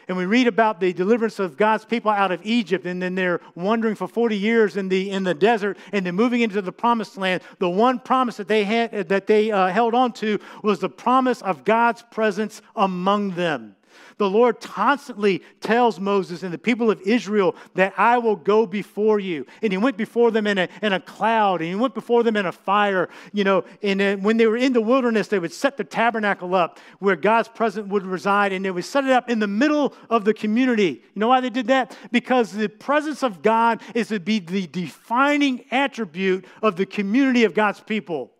[0.07, 3.41] and we read about the deliverance of God's people out of Egypt, and then they're
[3.55, 7.17] wandering for 40 years in the, in the desert, and then moving into the promised
[7.17, 7.41] land.
[7.59, 11.41] The one promise that they, had, that they uh, held on to was the promise
[11.41, 13.74] of God's presence among them.
[14.17, 19.19] The Lord constantly tells Moses and the people of Israel that I will go before
[19.19, 19.45] you.
[19.61, 22.35] And he went before them in a, in a cloud, and he went before them
[22.35, 23.09] in a fire.
[23.33, 26.79] You know, and when they were in the wilderness, they would set the tabernacle up
[26.99, 30.25] where God's presence would reside, and they would set it up in the middle of
[30.25, 31.03] the community.
[31.13, 31.97] You know why they did that?
[32.11, 37.53] Because the presence of God is to be the defining attribute of the community of
[37.53, 38.31] God's people.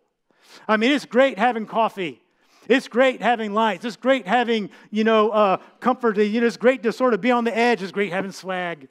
[0.68, 2.22] I mean, it's great having coffee.
[2.68, 3.86] It's great having lights.
[3.86, 6.18] It's great having, you know, uh, comfort.
[6.18, 7.82] You know, it's great to sort of be on the edge.
[7.82, 8.90] It's great having swag.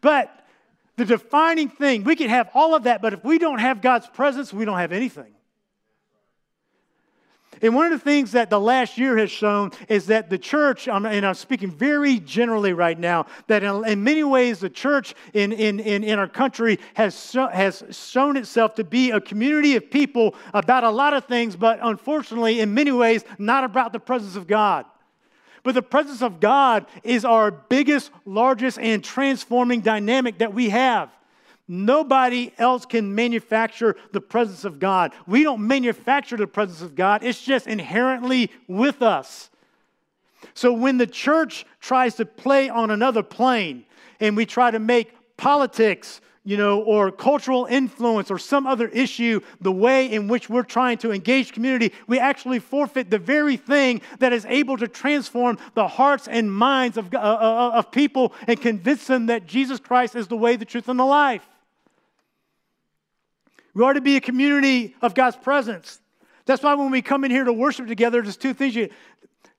[0.00, 0.44] But
[0.96, 4.06] the defining thing, we can have all of that, but if we don't have God's
[4.08, 5.33] presence, we don't have anything.
[7.64, 10.86] And one of the things that the last year has shown is that the church,
[10.86, 15.50] um, and I'm speaking very generally right now, that in, many ways the church in,
[15.50, 20.34] in, in, in our country has, has shown itself to be a community of people
[20.52, 24.46] about a lot of things, but unfortunately, in many ways, not about the presence of
[24.46, 24.84] God.
[25.62, 31.08] But the presence of God is our biggest, largest, and transforming dynamic that we have.
[31.66, 35.12] Nobody else can manufacture the presence of God.
[35.26, 39.50] We don't manufacture the presence of God, it's just inherently with us.
[40.52, 43.86] So when the church tries to play on another plane
[44.20, 49.40] and we try to make politics, you know, or cultural influence or some other issue
[49.62, 54.02] the way in which we're trying to engage community, we actually forfeit the very thing
[54.18, 58.60] that is able to transform the hearts and minds of, uh, uh of people and
[58.60, 61.48] convince them that Jesus Christ is the way, the truth, and the life.
[63.74, 66.00] We are to be a community of God's presence.
[66.46, 68.74] That's why when we come in here to worship together, there's two things.
[68.76, 68.88] You,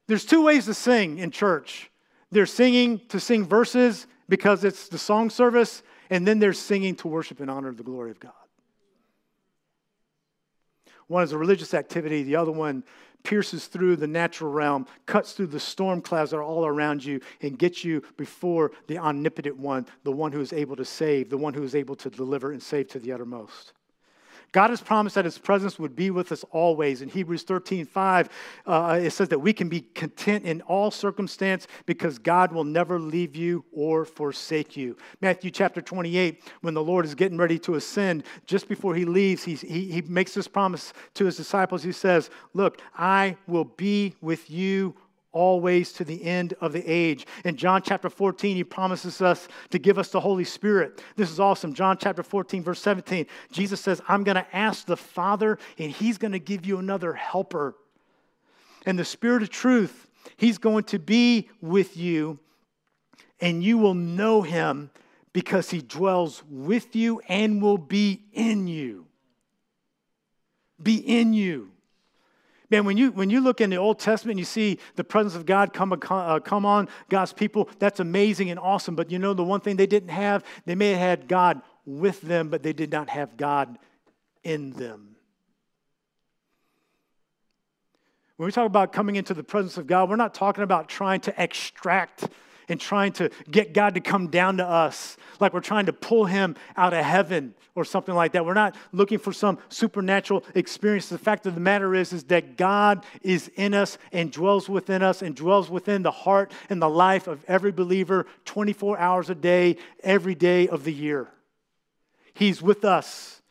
[0.07, 1.91] there's two ways to sing in church.
[2.31, 7.07] There's singing to sing verses because it's the song service, and then there's singing to
[7.07, 8.33] worship and honor the glory of God.
[11.07, 12.83] One is a religious activity, the other one
[13.23, 17.19] pierces through the natural realm, cuts through the storm clouds that are all around you,
[17.41, 21.37] and gets you before the omnipotent one, the one who is able to save, the
[21.37, 23.73] one who is able to deliver and save to the uttermost.
[24.51, 27.01] God has promised that His presence would be with us always.
[27.01, 28.29] In Hebrews 13 5,
[28.65, 32.99] uh, it says that we can be content in all circumstance because God will never
[32.99, 34.97] leave you or forsake you.
[35.21, 39.43] Matthew chapter 28, when the Lord is getting ready to ascend, just before He leaves,
[39.43, 41.83] he, he, he makes this promise to His disciples.
[41.83, 44.95] He says, Look, I will be with you
[45.35, 47.27] always to the end of the age.
[47.43, 51.03] In John chapter 14, he promises us to give us the Holy Spirit.
[51.17, 51.73] This is awesome.
[51.73, 56.17] John chapter 14, verse 17, Jesus says, I'm going to ask the Father, and he's
[56.17, 57.75] going to give you another helper.
[58.85, 62.39] And the Spirit of truth, he's going to be with you,
[63.41, 64.89] and you will know him
[65.33, 69.05] because he dwells with you and will be in you.
[70.81, 71.71] Be in you.
[72.69, 75.35] Man, when you, when you look in the Old Testament and you see the presence
[75.35, 78.95] of God come, uh, come on God's people, that's amazing and awesome.
[78.95, 82.21] But you know, the one thing they didn't have, they may have had God with
[82.21, 83.77] them, but they did not have God
[84.43, 85.15] in them.
[88.37, 91.21] When we talk about coming into the presence of God, we're not talking about trying
[91.21, 92.27] to extract
[92.69, 96.25] and trying to get God to come down to us, like we're trying to pull
[96.25, 98.45] him out of heaven or something like that.
[98.45, 101.09] We're not looking for some supernatural experience.
[101.09, 105.01] The fact of the matter is, is that God is in us and dwells within
[105.01, 109.35] us and dwells within the heart and the life of every believer 24 hours a
[109.35, 111.27] day, every day of the year.
[112.33, 113.41] He's with us.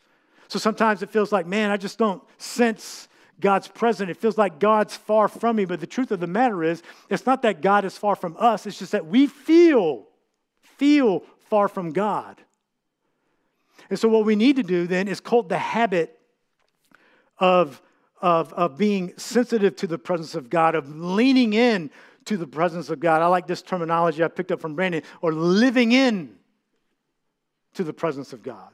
[0.47, 3.07] So sometimes it feels like, man, I just don't sense
[3.39, 4.09] God's present.
[4.09, 5.65] It feels like God's far from me.
[5.65, 8.65] But the truth of the matter is, it's not that God is far from us,
[8.65, 10.07] it's just that we feel,
[10.61, 12.41] feel far from God.
[13.89, 16.19] And so, what we need to do then is cult the habit
[17.37, 17.81] of,
[18.21, 21.91] of, of being sensitive to the presence of God, of leaning in
[22.25, 23.21] to the presence of God.
[23.21, 26.35] I like this terminology I picked up from Brandon, or living in
[27.75, 28.71] to the presence of God,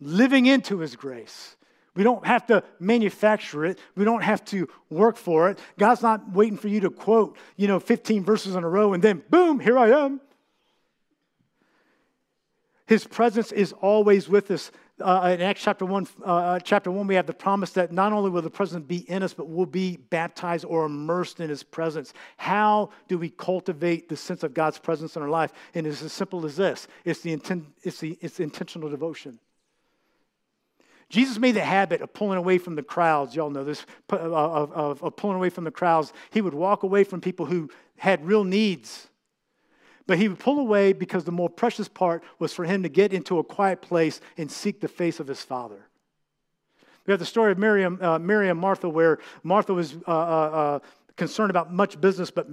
[0.00, 1.56] living into His grace.
[2.00, 3.78] We don't have to manufacture it.
[3.94, 5.58] We don't have to work for it.
[5.78, 9.04] God's not waiting for you to quote, you know, 15 verses in a row and
[9.04, 10.18] then boom, here I am.
[12.86, 14.70] His presence is always with us.
[14.98, 18.30] Uh, in Acts chapter 1, uh, chapter 1, we have the promise that not only
[18.30, 22.14] will the presence be in us, but we'll be baptized or immersed in his presence.
[22.38, 25.52] How do we cultivate the sense of God's presence in our life?
[25.74, 29.38] And it's as simple as this it's the, inten- it's the, it's intentional devotion.
[31.10, 33.34] Jesus made the habit of pulling away from the crowds.
[33.34, 36.12] Y'all know this, of, of, of, pulling away from the crowds.
[36.30, 39.08] He would walk away from people who had real needs.
[40.06, 43.12] But he would pull away because the more precious part was for him to get
[43.12, 45.88] into a quiet place and seek the face of his father.
[47.06, 50.78] We have the story of Miriam, uh, Miriam Martha, where Martha was uh, uh, uh
[51.16, 52.46] concerned about much business, but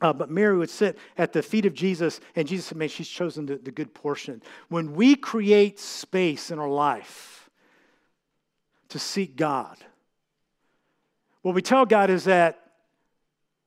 [0.00, 3.08] uh, but Mary would sit at the feet of Jesus, and Jesus said, Man, she's
[3.08, 4.42] chosen the, the good portion.
[4.68, 7.50] When we create space in our life
[8.88, 9.76] to seek God,
[11.42, 12.58] what we tell God is that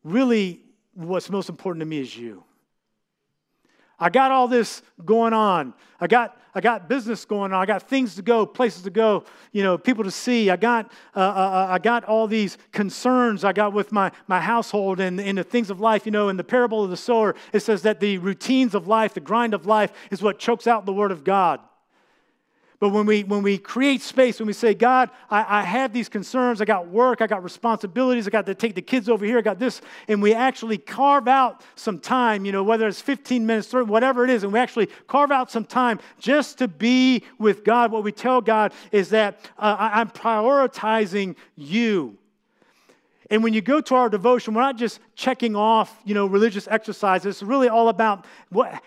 [0.03, 0.61] really
[0.93, 2.43] what's most important to me is you.
[4.03, 5.73] I got all this going on.
[6.01, 7.61] I got, I got business going on.
[7.61, 9.23] I got things to go, places to go,
[9.53, 10.49] you know, people to see.
[10.49, 14.41] I got, uh, uh, uh, I got all these concerns I got with my, my
[14.41, 16.05] household and, and the things of life.
[16.05, 19.13] You know, in the parable of the sower, it says that the routines of life,
[19.13, 21.61] the grind of life, is what chokes out the word of God.
[22.83, 26.09] But when we, when we create space, when we say, God, I, I have these
[26.09, 29.37] concerns, I got work, I got responsibilities, I got to take the kids over here,
[29.37, 29.79] I got this,
[30.09, 34.25] and we actually carve out some time, you know, whether it's 15 minutes, 30, whatever
[34.25, 38.03] it is, and we actually carve out some time just to be with God, what
[38.03, 42.17] we tell God is that uh, I'm prioritizing you.
[43.29, 46.67] And when you go to our devotion, we're not just checking off, you know, religious
[46.67, 47.37] exercises.
[47.37, 48.83] It's really all about what,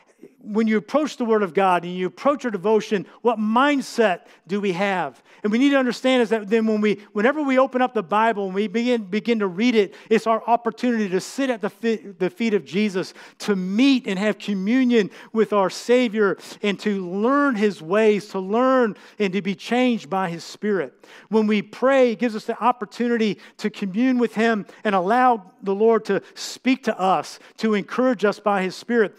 [0.47, 4.61] when you approach the Word of God and you approach your devotion, what mindset do
[4.61, 5.23] we have?
[5.43, 8.03] And we need to understand is that then when we, whenever we open up the
[8.03, 11.71] Bible and we begin, begin to read it, it's our opportunity to sit at the
[11.71, 17.09] feet, the feet of Jesus, to meet and have communion with our Savior, and to
[17.11, 20.95] learn His ways, to learn and to be changed by His Spirit.
[21.29, 25.75] When we pray, it gives us the opportunity to commune with Him and allow the
[25.75, 29.17] Lord to speak to us, to encourage us by His Spirit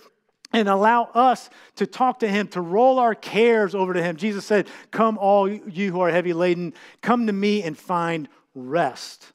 [0.60, 4.16] and allow us to talk to him, to roll our cares over to him.
[4.16, 9.34] Jesus said, Come, all you who are heavy laden, come to me and find rest.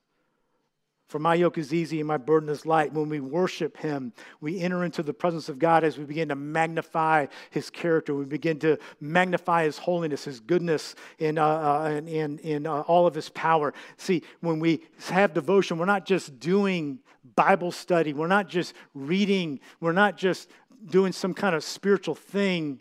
[1.12, 2.94] For my yoke is easy and my burden is light.
[2.94, 6.34] When we worship him, we enter into the presence of God as we begin to
[6.34, 8.14] magnify his character.
[8.14, 12.80] We begin to magnify his holiness, his goodness, and, uh, uh, and, and, and uh,
[12.80, 13.74] all of his power.
[13.98, 16.98] See, when we have devotion, we're not just doing
[17.36, 20.48] Bible study, we're not just reading, we're not just
[20.86, 22.80] doing some kind of spiritual thing.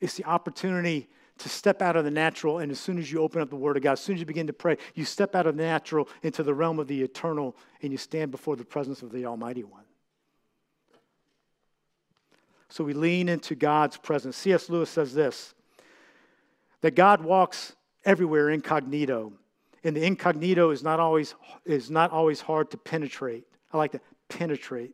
[0.00, 1.08] It's the opportunity
[1.38, 2.58] to step out of the natural.
[2.58, 4.26] And as soon as you open up the Word of God, as soon as you
[4.26, 7.56] begin to pray, you step out of the natural into the realm of the eternal
[7.82, 9.84] and you stand before the presence of the Almighty One.
[12.68, 14.36] So we lean into God's presence.
[14.36, 14.70] C.S.
[14.70, 15.54] Lewis says this
[16.80, 17.74] that God walks
[18.04, 19.32] everywhere incognito.
[19.84, 23.44] And the incognito is not always, is not always hard to penetrate.
[23.72, 24.92] I like to penetrate.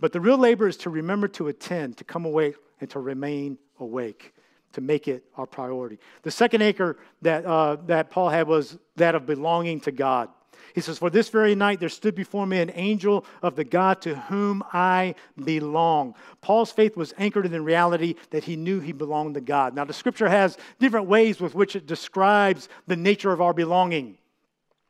[0.00, 3.58] But the real labor is to remember to attend, to come awake, and to remain
[3.80, 4.32] awake,
[4.72, 5.98] to make it our priority.
[6.22, 10.28] The second anchor that, uh, that Paul had was that of belonging to God.
[10.74, 14.00] He says, For this very night there stood before me an angel of the God
[14.02, 16.14] to whom I belong.
[16.40, 19.74] Paul's faith was anchored in the reality that he knew he belonged to God.
[19.74, 24.17] Now, the scripture has different ways with which it describes the nature of our belonging.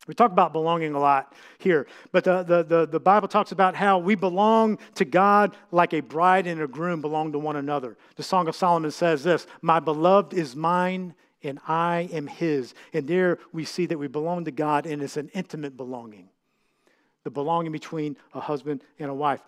[0.08, 3.74] We talk about belonging a lot here, but the, the, the, the, Bible talks about
[3.74, 7.98] how we belong to God like a bride and a groom belong to one another.
[8.16, 12.72] The Song of Solomon says this My beloved is mine, and I am his.
[12.94, 16.30] And there we see that we belong to God, and it's an intimate belonging
[17.24, 19.42] the belonging between a husband and a wife.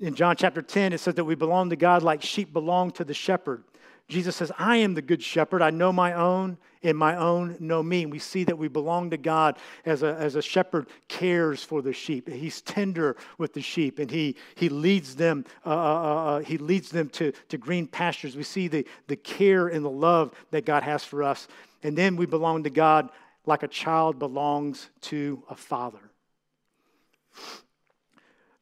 [0.00, 3.04] In John chapter 10, it says that we belong to God like sheep belong to
[3.04, 3.62] the shepherd.
[4.10, 5.62] Jesus says, I am the good shepherd.
[5.62, 8.02] I know my own, and my own know me.
[8.02, 9.56] And we see that we belong to God
[9.86, 12.28] as a, as a shepherd cares for the sheep.
[12.28, 16.58] He's tender with the sheep, and he, he leads them, uh, uh, uh, uh, he
[16.58, 18.36] leads them to, to green pastures.
[18.36, 21.46] We see the, the care and the love that God has for us.
[21.82, 23.10] And then we belong to God
[23.46, 26.10] like a child belongs to a father.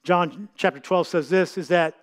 [0.05, 1.95] John chapter 12 says this is that,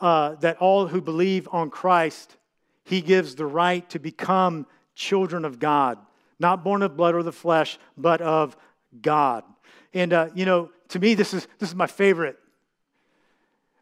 [0.00, 2.36] uh, that all who believe on Christ
[2.84, 5.98] he gives the right to become children of God,
[6.38, 8.56] not born of blood or the flesh, but of
[9.00, 9.44] God.
[9.92, 12.38] And, uh, you know, to me, this is, this is my favorite.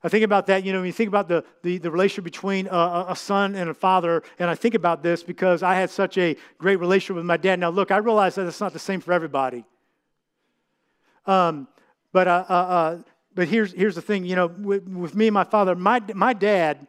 [0.05, 2.67] I think about that, you know, when you think about the, the, the relationship between
[2.67, 6.19] a, a, son and a father, and I think about this because I had such
[6.19, 7.61] a great relationship with my dad.
[7.61, 9.65] Now, look, I realize that it's not the same for everybody.
[11.25, 11.69] Um,
[12.13, 12.99] but, uh, uh, uh
[13.35, 16.33] but here's, here's the thing, you know, with, with me and my father, my, my
[16.33, 16.87] dad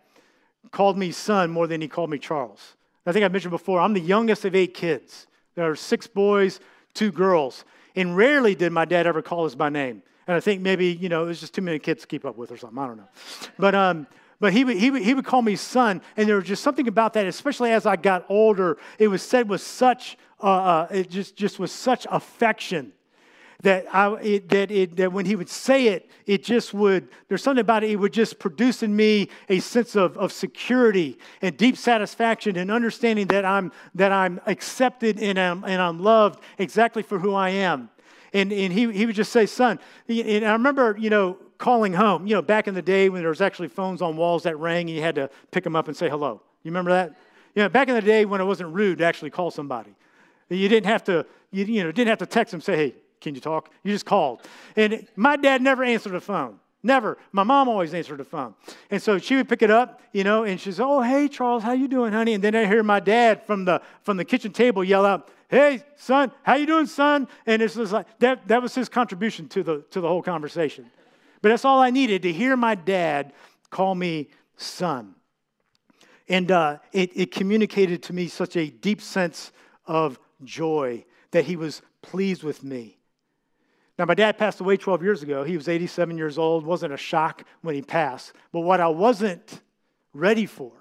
[0.71, 2.75] called me son more than he called me Charles.
[3.05, 5.27] I think I mentioned before, I'm the youngest of eight kids.
[5.55, 6.59] There are six boys,
[6.93, 7.65] two girls.
[7.95, 10.01] And rarely did my dad ever call us by name.
[10.25, 12.37] And I think maybe, you know, it was just too many kids to keep up
[12.37, 12.79] with or something.
[12.79, 13.09] I don't know.
[13.59, 14.07] But, um,
[14.39, 16.01] but he would, he, would, he would call me son.
[16.15, 19.49] And there was just something about that, especially as I got older, it was said
[19.49, 22.93] with such, uh, uh, it just, just with such affection
[23.63, 27.41] that, I, it, that, it, that when he would say it, it just would, there's
[27.41, 31.57] something about it, it would just produce in me a sense of, of security and
[31.57, 37.03] deep satisfaction and understanding that I'm, that I'm accepted and I'm, and I'm loved exactly
[37.03, 37.89] for who I am.
[38.33, 39.79] And, and he, he would just say, son.
[40.07, 43.29] And I remember, you know, calling home, you know, back in the day when there
[43.29, 45.95] was actually phones on walls that rang and you had to pick them up and
[45.95, 46.41] say hello.
[46.63, 47.15] You remember that?
[47.55, 49.95] You know, back in the day when it wasn't rude to actually call somebody.
[50.49, 53.33] You didn't have to, you, you know, didn't have to text them say, hey, can
[53.33, 53.71] you talk?
[53.83, 54.41] You just called.
[54.75, 56.59] And my dad never answered the phone.
[56.83, 57.17] Never.
[57.31, 58.53] My mom always answered the phone.
[58.91, 61.71] And so she would pick it up, you know, and she's, oh, hey, Charles, how
[61.71, 62.33] you doing, honey?
[62.33, 65.81] And then I hear my dad from the, from the kitchen table yell out, hey,
[65.95, 67.29] son, how you doing, son?
[67.45, 70.91] And it's just like, that, that was his contribution to the, to the whole conversation.
[71.41, 73.31] But that's all I needed to hear my dad
[73.69, 75.15] call me son.
[76.27, 79.53] And uh, it, it communicated to me such a deep sense
[79.85, 82.97] of joy that he was pleased with me.
[83.97, 85.43] Now, my dad passed away 12 years ago.
[85.43, 86.65] He was 87 years old.
[86.65, 88.33] Wasn't a shock when he passed.
[88.51, 89.61] But what I wasn't
[90.13, 90.71] ready for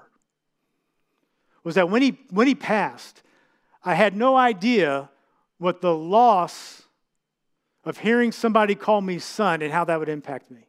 [1.63, 3.23] was that when he, when he passed,
[3.85, 5.11] I had no idea
[5.59, 6.83] what the loss
[7.85, 10.67] of hearing somebody call me son and how that would impact me.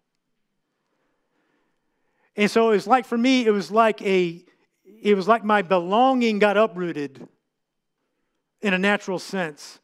[2.35, 4.43] And so it was like for me, it was like a
[4.85, 7.27] it was like my belonging got uprooted
[8.61, 9.79] in a natural sense.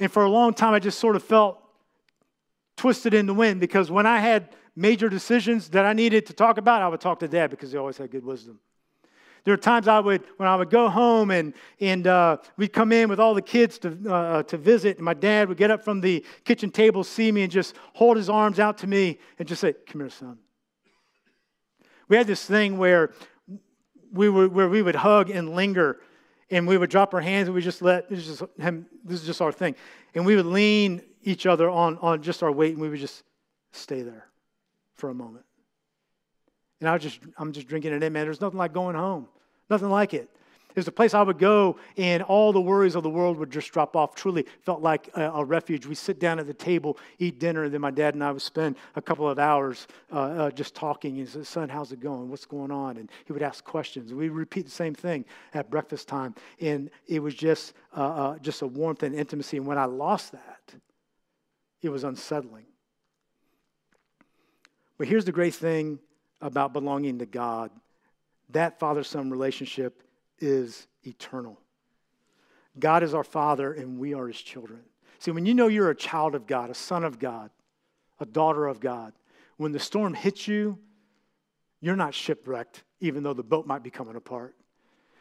[0.00, 1.62] And for a long time I just sort of felt
[2.76, 6.56] twisted in the wind because when I had major decisions that I needed to talk
[6.56, 8.58] about, I would talk to dad because he always had good wisdom.
[9.44, 12.92] There are times I would, when I would go home and, and uh, we'd come
[12.92, 15.82] in with all the kids to, uh, to visit, and my dad would get up
[15.82, 19.48] from the kitchen table, see me, and just hold his arms out to me and
[19.48, 20.38] just say, Come here, son.
[22.08, 23.12] We had this thing where
[24.12, 26.00] we, were, where we would hug and linger,
[26.50, 29.20] and we would drop our hands and we just let, this is just, him, this
[29.20, 29.74] is just our thing.
[30.14, 33.22] And we would lean each other on, on just our weight and we would just
[33.72, 34.26] stay there
[34.94, 35.44] for a moment.
[36.80, 38.24] And I was just, I'm just drinking it in, man.
[38.24, 39.28] There's nothing like going home.
[39.68, 40.28] Nothing like it.
[40.70, 43.50] It was a place I would go, and all the worries of the world would
[43.50, 44.14] just drop off.
[44.14, 45.84] Truly felt like a, a refuge.
[45.84, 48.42] We sit down at the table, eat dinner, and then my dad and I would
[48.42, 51.16] spend a couple of hours uh, uh, just talking.
[51.16, 52.30] He said, "Son, how's it going?
[52.30, 54.14] What's going on?" And he would ask questions.
[54.14, 58.62] We repeat the same thing at breakfast time, and it was just uh, uh just
[58.62, 59.56] a warmth and intimacy.
[59.56, 60.74] And when I lost that,
[61.82, 62.66] it was unsettling.
[64.98, 65.98] But here's the great thing
[66.40, 67.70] about belonging to God
[68.50, 70.02] that father son relationship
[70.40, 71.58] is eternal.
[72.78, 74.80] God is our father, and we are his children.
[75.18, 77.50] See, when you know you're a child of God, a son of God,
[78.20, 79.12] a daughter of God,
[79.56, 80.78] when the storm hits you,
[81.80, 84.54] you're not shipwrecked, even though the boat might be coming apart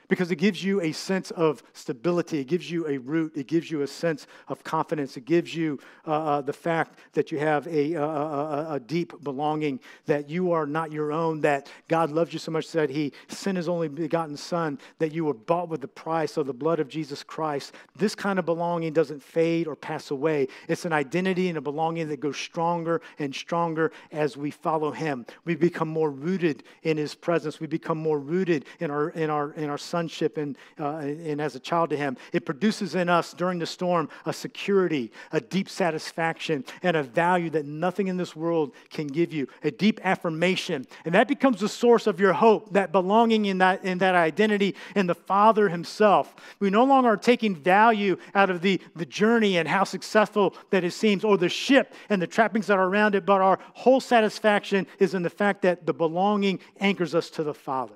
[0.10, 2.40] because it gives you a sense of stability.
[2.40, 3.38] It gives you a root.
[3.38, 5.16] It gives you a sense of confidence.
[5.16, 9.80] It gives you uh, uh, the fact that you have a, a, a, deep belonging,
[10.08, 13.56] that you are not your own, that God loves you so much that He sent
[13.56, 16.90] His only begotten Son, that you were bought with the price of the blood of
[16.90, 17.76] Jesus Christ.
[17.96, 20.48] This kind of belonging doesn't fade or pass away.
[20.68, 25.28] It's an identity and a belonging that goes stronger and stronger as we follow Him.
[25.46, 27.60] We become more rooted in His presence.
[27.60, 31.42] We become more rooted in our, in our, in our Son sonship and, uh, and
[31.42, 32.16] as a child to Him.
[32.32, 37.50] It produces in us during the storm a security, a deep satisfaction, and a value
[37.50, 40.88] that nothing in this world can give you, a deep affirmation.
[41.04, 44.76] And that becomes the source of your hope, that belonging in that, in that identity
[44.96, 46.34] in the Father Himself.
[46.60, 50.84] We no longer are taking value out of the, the journey and how successful that
[50.84, 54.00] it seems, or the ship and the trappings that are around it, but our whole
[54.00, 57.96] satisfaction is in the fact that the belonging anchors us to the Father.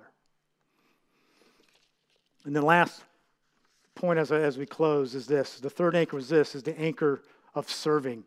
[2.46, 3.04] And then last
[3.96, 7.22] point as, as we close is this the third anchor is this is the anchor
[7.56, 8.24] of serving.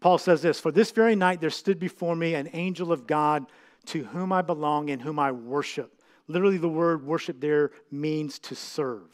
[0.00, 3.46] Paul says this For this very night there stood before me an angel of God
[3.86, 6.02] to whom I belong and whom I worship.
[6.28, 9.08] Literally, the word worship there means to serve.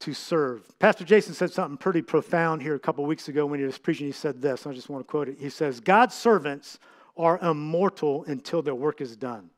[0.00, 0.66] To serve.
[0.78, 4.06] Pastor Jason said something pretty profound here a couple weeks ago when he was preaching.
[4.06, 5.36] He said this, I just want to quote it.
[5.38, 6.78] He says, God's servants
[7.16, 9.50] are immortal until their work is done.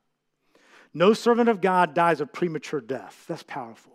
[0.95, 3.25] No servant of God dies a premature death.
[3.27, 3.93] That's powerful.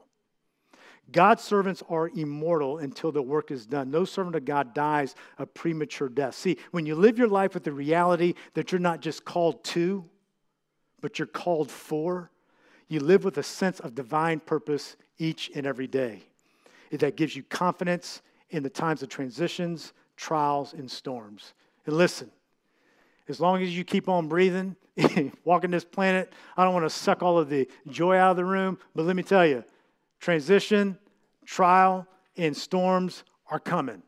[1.12, 3.91] God's servants are immortal until the work is done.
[3.91, 6.36] No servant of God dies a premature death.
[6.36, 10.04] See, when you live your life with the reality that you're not just called to,
[11.00, 12.30] but you're called for,
[12.89, 16.24] you live with a sense of divine purpose each and every day.
[16.91, 21.54] That gives you confidence in the times of transitions, trials, and storms.
[21.86, 22.32] And listen,
[23.30, 24.75] as long as you keep on breathing,
[25.43, 28.45] walking this planet, I don't want to suck all of the joy out of the
[28.45, 28.78] room.
[28.95, 29.63] But let me tell you,
[30.19, 30.97] transition,
[31.45, 32.07] trial,
[32.38, 34.01] and storms are coming.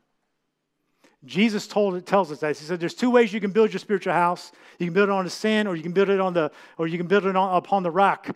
[1.24, 2.56] Jesus told tells us that.
[2.56, 4.52] He said there's two ways you can build your spiritual house.
[4.78, 6.86] You can build it on the sand, or you can build it on the, or
[6.86, 8.34] you can build it on, upon the rock.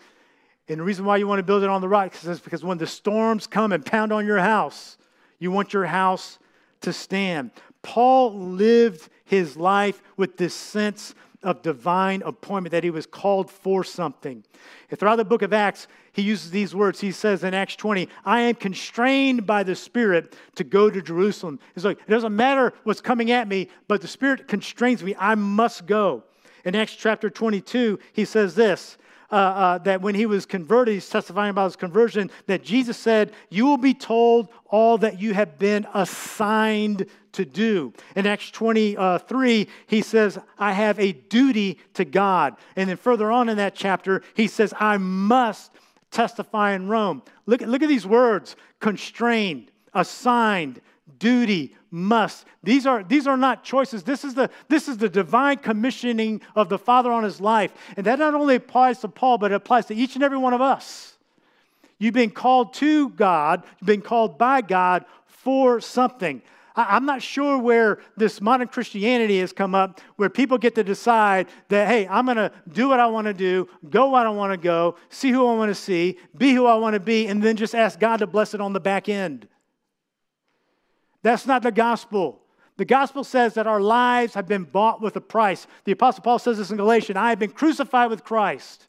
[0.69, 2.79] And the reason why you want to build it on the rock is because when
[2.79, 4.99] the storms come and pound on your house,
[5.39, 6.39] you want your house
[6.83, 7.51] to stand.
[7.85, 11.15] Paul lived his life with this sense
[11.45, 14.43] of divine appointment, that he was called for something.
[14.91, 17.01] And throughout the book of Acts, he uses these words.
[17.01, 21.61] He says in Acts 20, I am constrained by the Spirit to go to Jerusalem.
[21.75, 25.15] He's like, it doesn't matter what's coming at me, but the Spirit constrains me.
[25.19, 26.25] I must go.
[26.65, 28.97] In Acts chapter 22, he says this
[29.31, 33.33] uh, uh, that when he was converted, he's testifying about his conversion, that Jesus said,
[33.51, 37.93] You will be told all that you have been assigned to do.
[38.17, 42.57] In Acts 23, he says, I have a duty to God.
[42.77, 45.73] And then further on in that chapter, he says, I must
[46.11, 47.23] testify in Rome.
[47.47, 50.81] Look, look at these words constrained, assigned,
[51.19, 52.47] duty, must.
[52.63, 54.03] These are, these are not choices.
[54.03, 57.73] This is, the, this is the divine commissioning of the Father on his life.
[57.97, 60.55] And that not only applies to Paul, but it applies to each and every one
[60.55, 61.17] of us.
[61.99, 66.43] You've been called to God, you've been called by God for something.
[66.77, 71.47] I'm not sure where this modern Christianity has come up, where people get to decide
[71.69, 74.53] that, hey, I'm going to do what I want to do, go where I want
[74.53, 77.41] to go, see who I want to see, be who I want to be, and
[77.41, 79.47] then just ask God to bless it on the back end.
[81.25, 82.39] That's not the gospel.
[82.77, 85.67] The gospel says that our lives have been bought with a price.
[85.85, 88.87] The Apostle Paul says this in Galatians I have been crucified with Christ.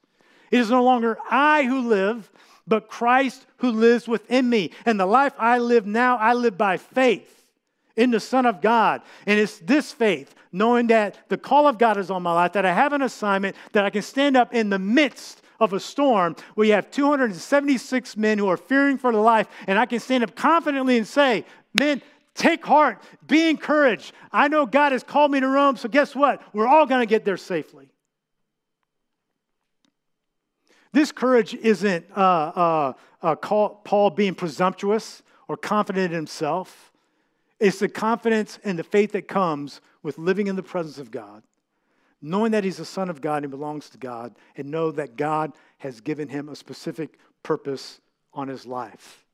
[0.52, 2.30] It is no longer I who live,
[2.68, 4.72] but Christ who lives within me.
[4.86, 7.32] And the life I live now, I live by faith
[7.96, 9.02] in the Son of God.
[9.26, 12.66] And it's this faith, knowing that the call of God is on my life, that
[12.66, 16.36] I have an assignment, that I can stand up in the midst of a storm
[16.56, 20.26] where you have 276 men who are fearing for their life, and I can stand
[20.26, 22.02] up confidently and say, Men,
[22.36, 24.14] Take heart, be encouraged.
[24.32, 26.42] I know God has called me to Rome, so guess what?
[26.54, 27.90] We're all going to get there safely.
[30.92, 36.92] This courage isn't uh, uh, uh, Paul being presumptuous or confident in himself.
[37.60, 41.44] It's the confidence and the faith that comes with living in the presence of God,
[42.22, 45.54] knowing that he's a son of God and belongs to God, and know that God
[45.78, 48.00] has given him a specific purpose
[48.34, 49.25] on his life.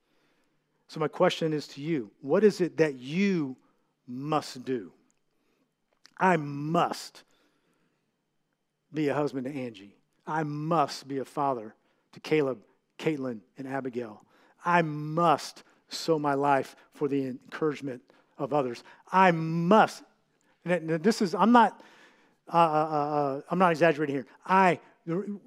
[0.92, 3.56] So, my question is to you what is it that you
[4.06, 4.92] must do?
[6.18, 7.24] I must
[8.94, 9.96] be a husband to Angie.
[10.28, 11.74] I must be a father
[12.12, 12.60] to Caleb,
[13.00, 14.22] Caitlin, and Abigail.
[14.66, 18.02] I must sow my life for the encouragement
[18.38, 18.84] of others.
[19.14, 20.04] I must.
[20.66, 21.82] This is, I'm not,
[22.52, 24.26] uh, uh, uh, uh, I'm not exaggerating here.
[24.46, 24.82] I,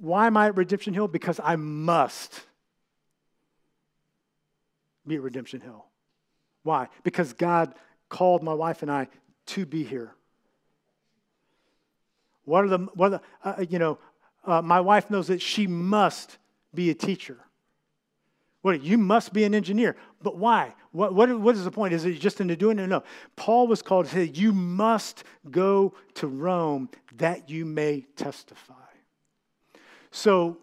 [0.00, 1.06] why am I at Redemption Hill?
[1.06, 2.40] Because I must
[5.06, 5.84] be at Redemption Hill.
[6.62, 6.88] Why?
[7.02, 7.74] Because God
[8.08, 9.08] called my wife and I
[9.46, 10.14] to be here.
[12.44, 13.98] What are the, what are the uh, you know,
[14.44, 16.38] uh, my wife knows that she must
[16.74, 17.38] be a teacher.
[18.62, 19.96] What, you must be an engineer.
[20.22, 20.74] But why?
[20.92, 21.92] What, what, what is the point?
[21.92, 22.86] Is it just into doing it?
[22.86, 23.02] No.
[23.36, 28.74] Paul was called to say, You must go to Rome that you may testify.
[30.10, 30.58] So,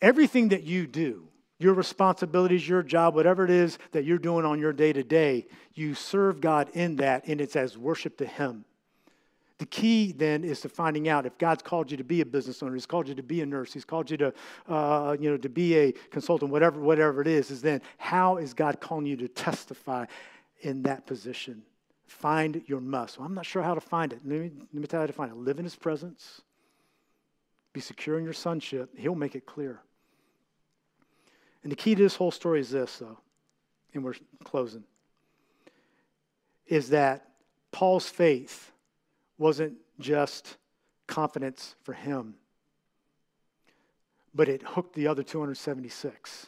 [0.00, 1.26] everything that you do,
[1.58, 5.46] your responsibilities, your job, whatever it is that you're doing on your day to day,
[5.74, 8.64] you serve God in that, and it's as worship to Him.
[9.58, 12.62] The key then is to finding out if God's called you to be a business
[12.62, 14.34] owner, He's called you to be a nurse, He's called you to,
[14.68, 17.50] uh, you know, to be a consultant, whatever, whatever it is.
[17.50, 20.06] Is then how is God calling you to testify
[20.62, 21.62] in that position?
[22.06, 23.18] Find your must.
[23.18, 24.20] Well, I'm not sure how to find it.
[24.24, 25.36] Let me, let me tell you how to find it.
[25.36, 26.42] Live in His presence.
[27.72, 28.90] Be secure in your sonship.
[28.96, 29.80] He'll make it clear.
[31.64, 33.18] And the key to this whole story is this, though,
[33.94, 34.84] and we're closing,
[36.66, 37.30] is that
[37.72, 38.70] Paul's faith
[39.38, 40.58] wasn't just
[41.06, 42.34] confidence for him,
[44.34, 46.46] but it hooked the other 276.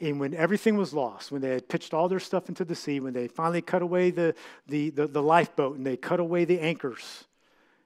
[0.00, 3.00] And when everything was lost, when they had pitched all their stuff into the sea,
[3.00, 4.34] when they finally cut away the,
[4.68, 7.24] the, the, the lifeboat and they cut away the anchors,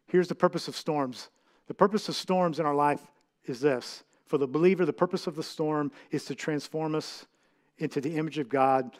[0.06, 1.30] here's the purpose of storms.
[1.68, 3.00] The purpose of storms in our life
[3.46, 7.26] is this for the believer, the purpose of the storm is to transform us
[7.76, 8.96] into the image of God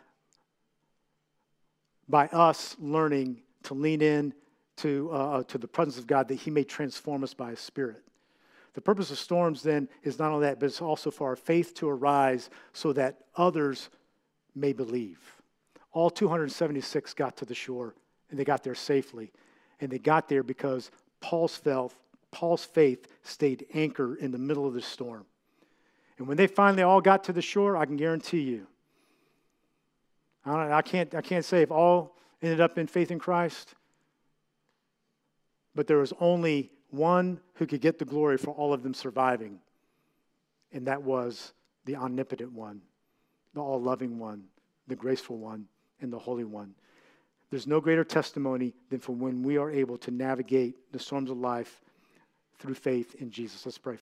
[2.06, 4.34] by us learning to lean in
[4.76, 8.02] to, uh, to the presence of God that He may transform us by His Spirit.
[8.74, 11.72] The purpose of storms then is not only that, but it's also for our faith
[11.76, 13.88] to arise so that others
[14.54, 15.18] may believe.
[15.92, 17.94] All 276 got to the shore
[18.28, 19.32] and they got there safely.
[19.80, 20.90] And they got there because
[21.22, 21.98] Paul's faith,
[22.32, 25.26] Paul's faith stayed anchored in the middle of the storm.
[26.18, 28.66] And when they finally all got to the shore, I can guarantee you,
[30.44, 33.74] I, I, can't, I can't say if all ended up in faith in Christ,
[35.74, 39.60] but there was only one who could get the glory for all of them surviving,
[40.72, 41.52] and that was
[41.84, 42.80] the omnipotent one,
[43.54, 44.44] the all loving one,
[44.88, 45.66] the graceful one,
[46.00, 46.74] and the Holy One.
[47.50, 51.38] There's no greater testimony than for when we are able to navigate the storms of
[51.38, 51.80] life
[52.58, 53.64] through faith in Jesus.
[53.66, 53.90] Let's pray.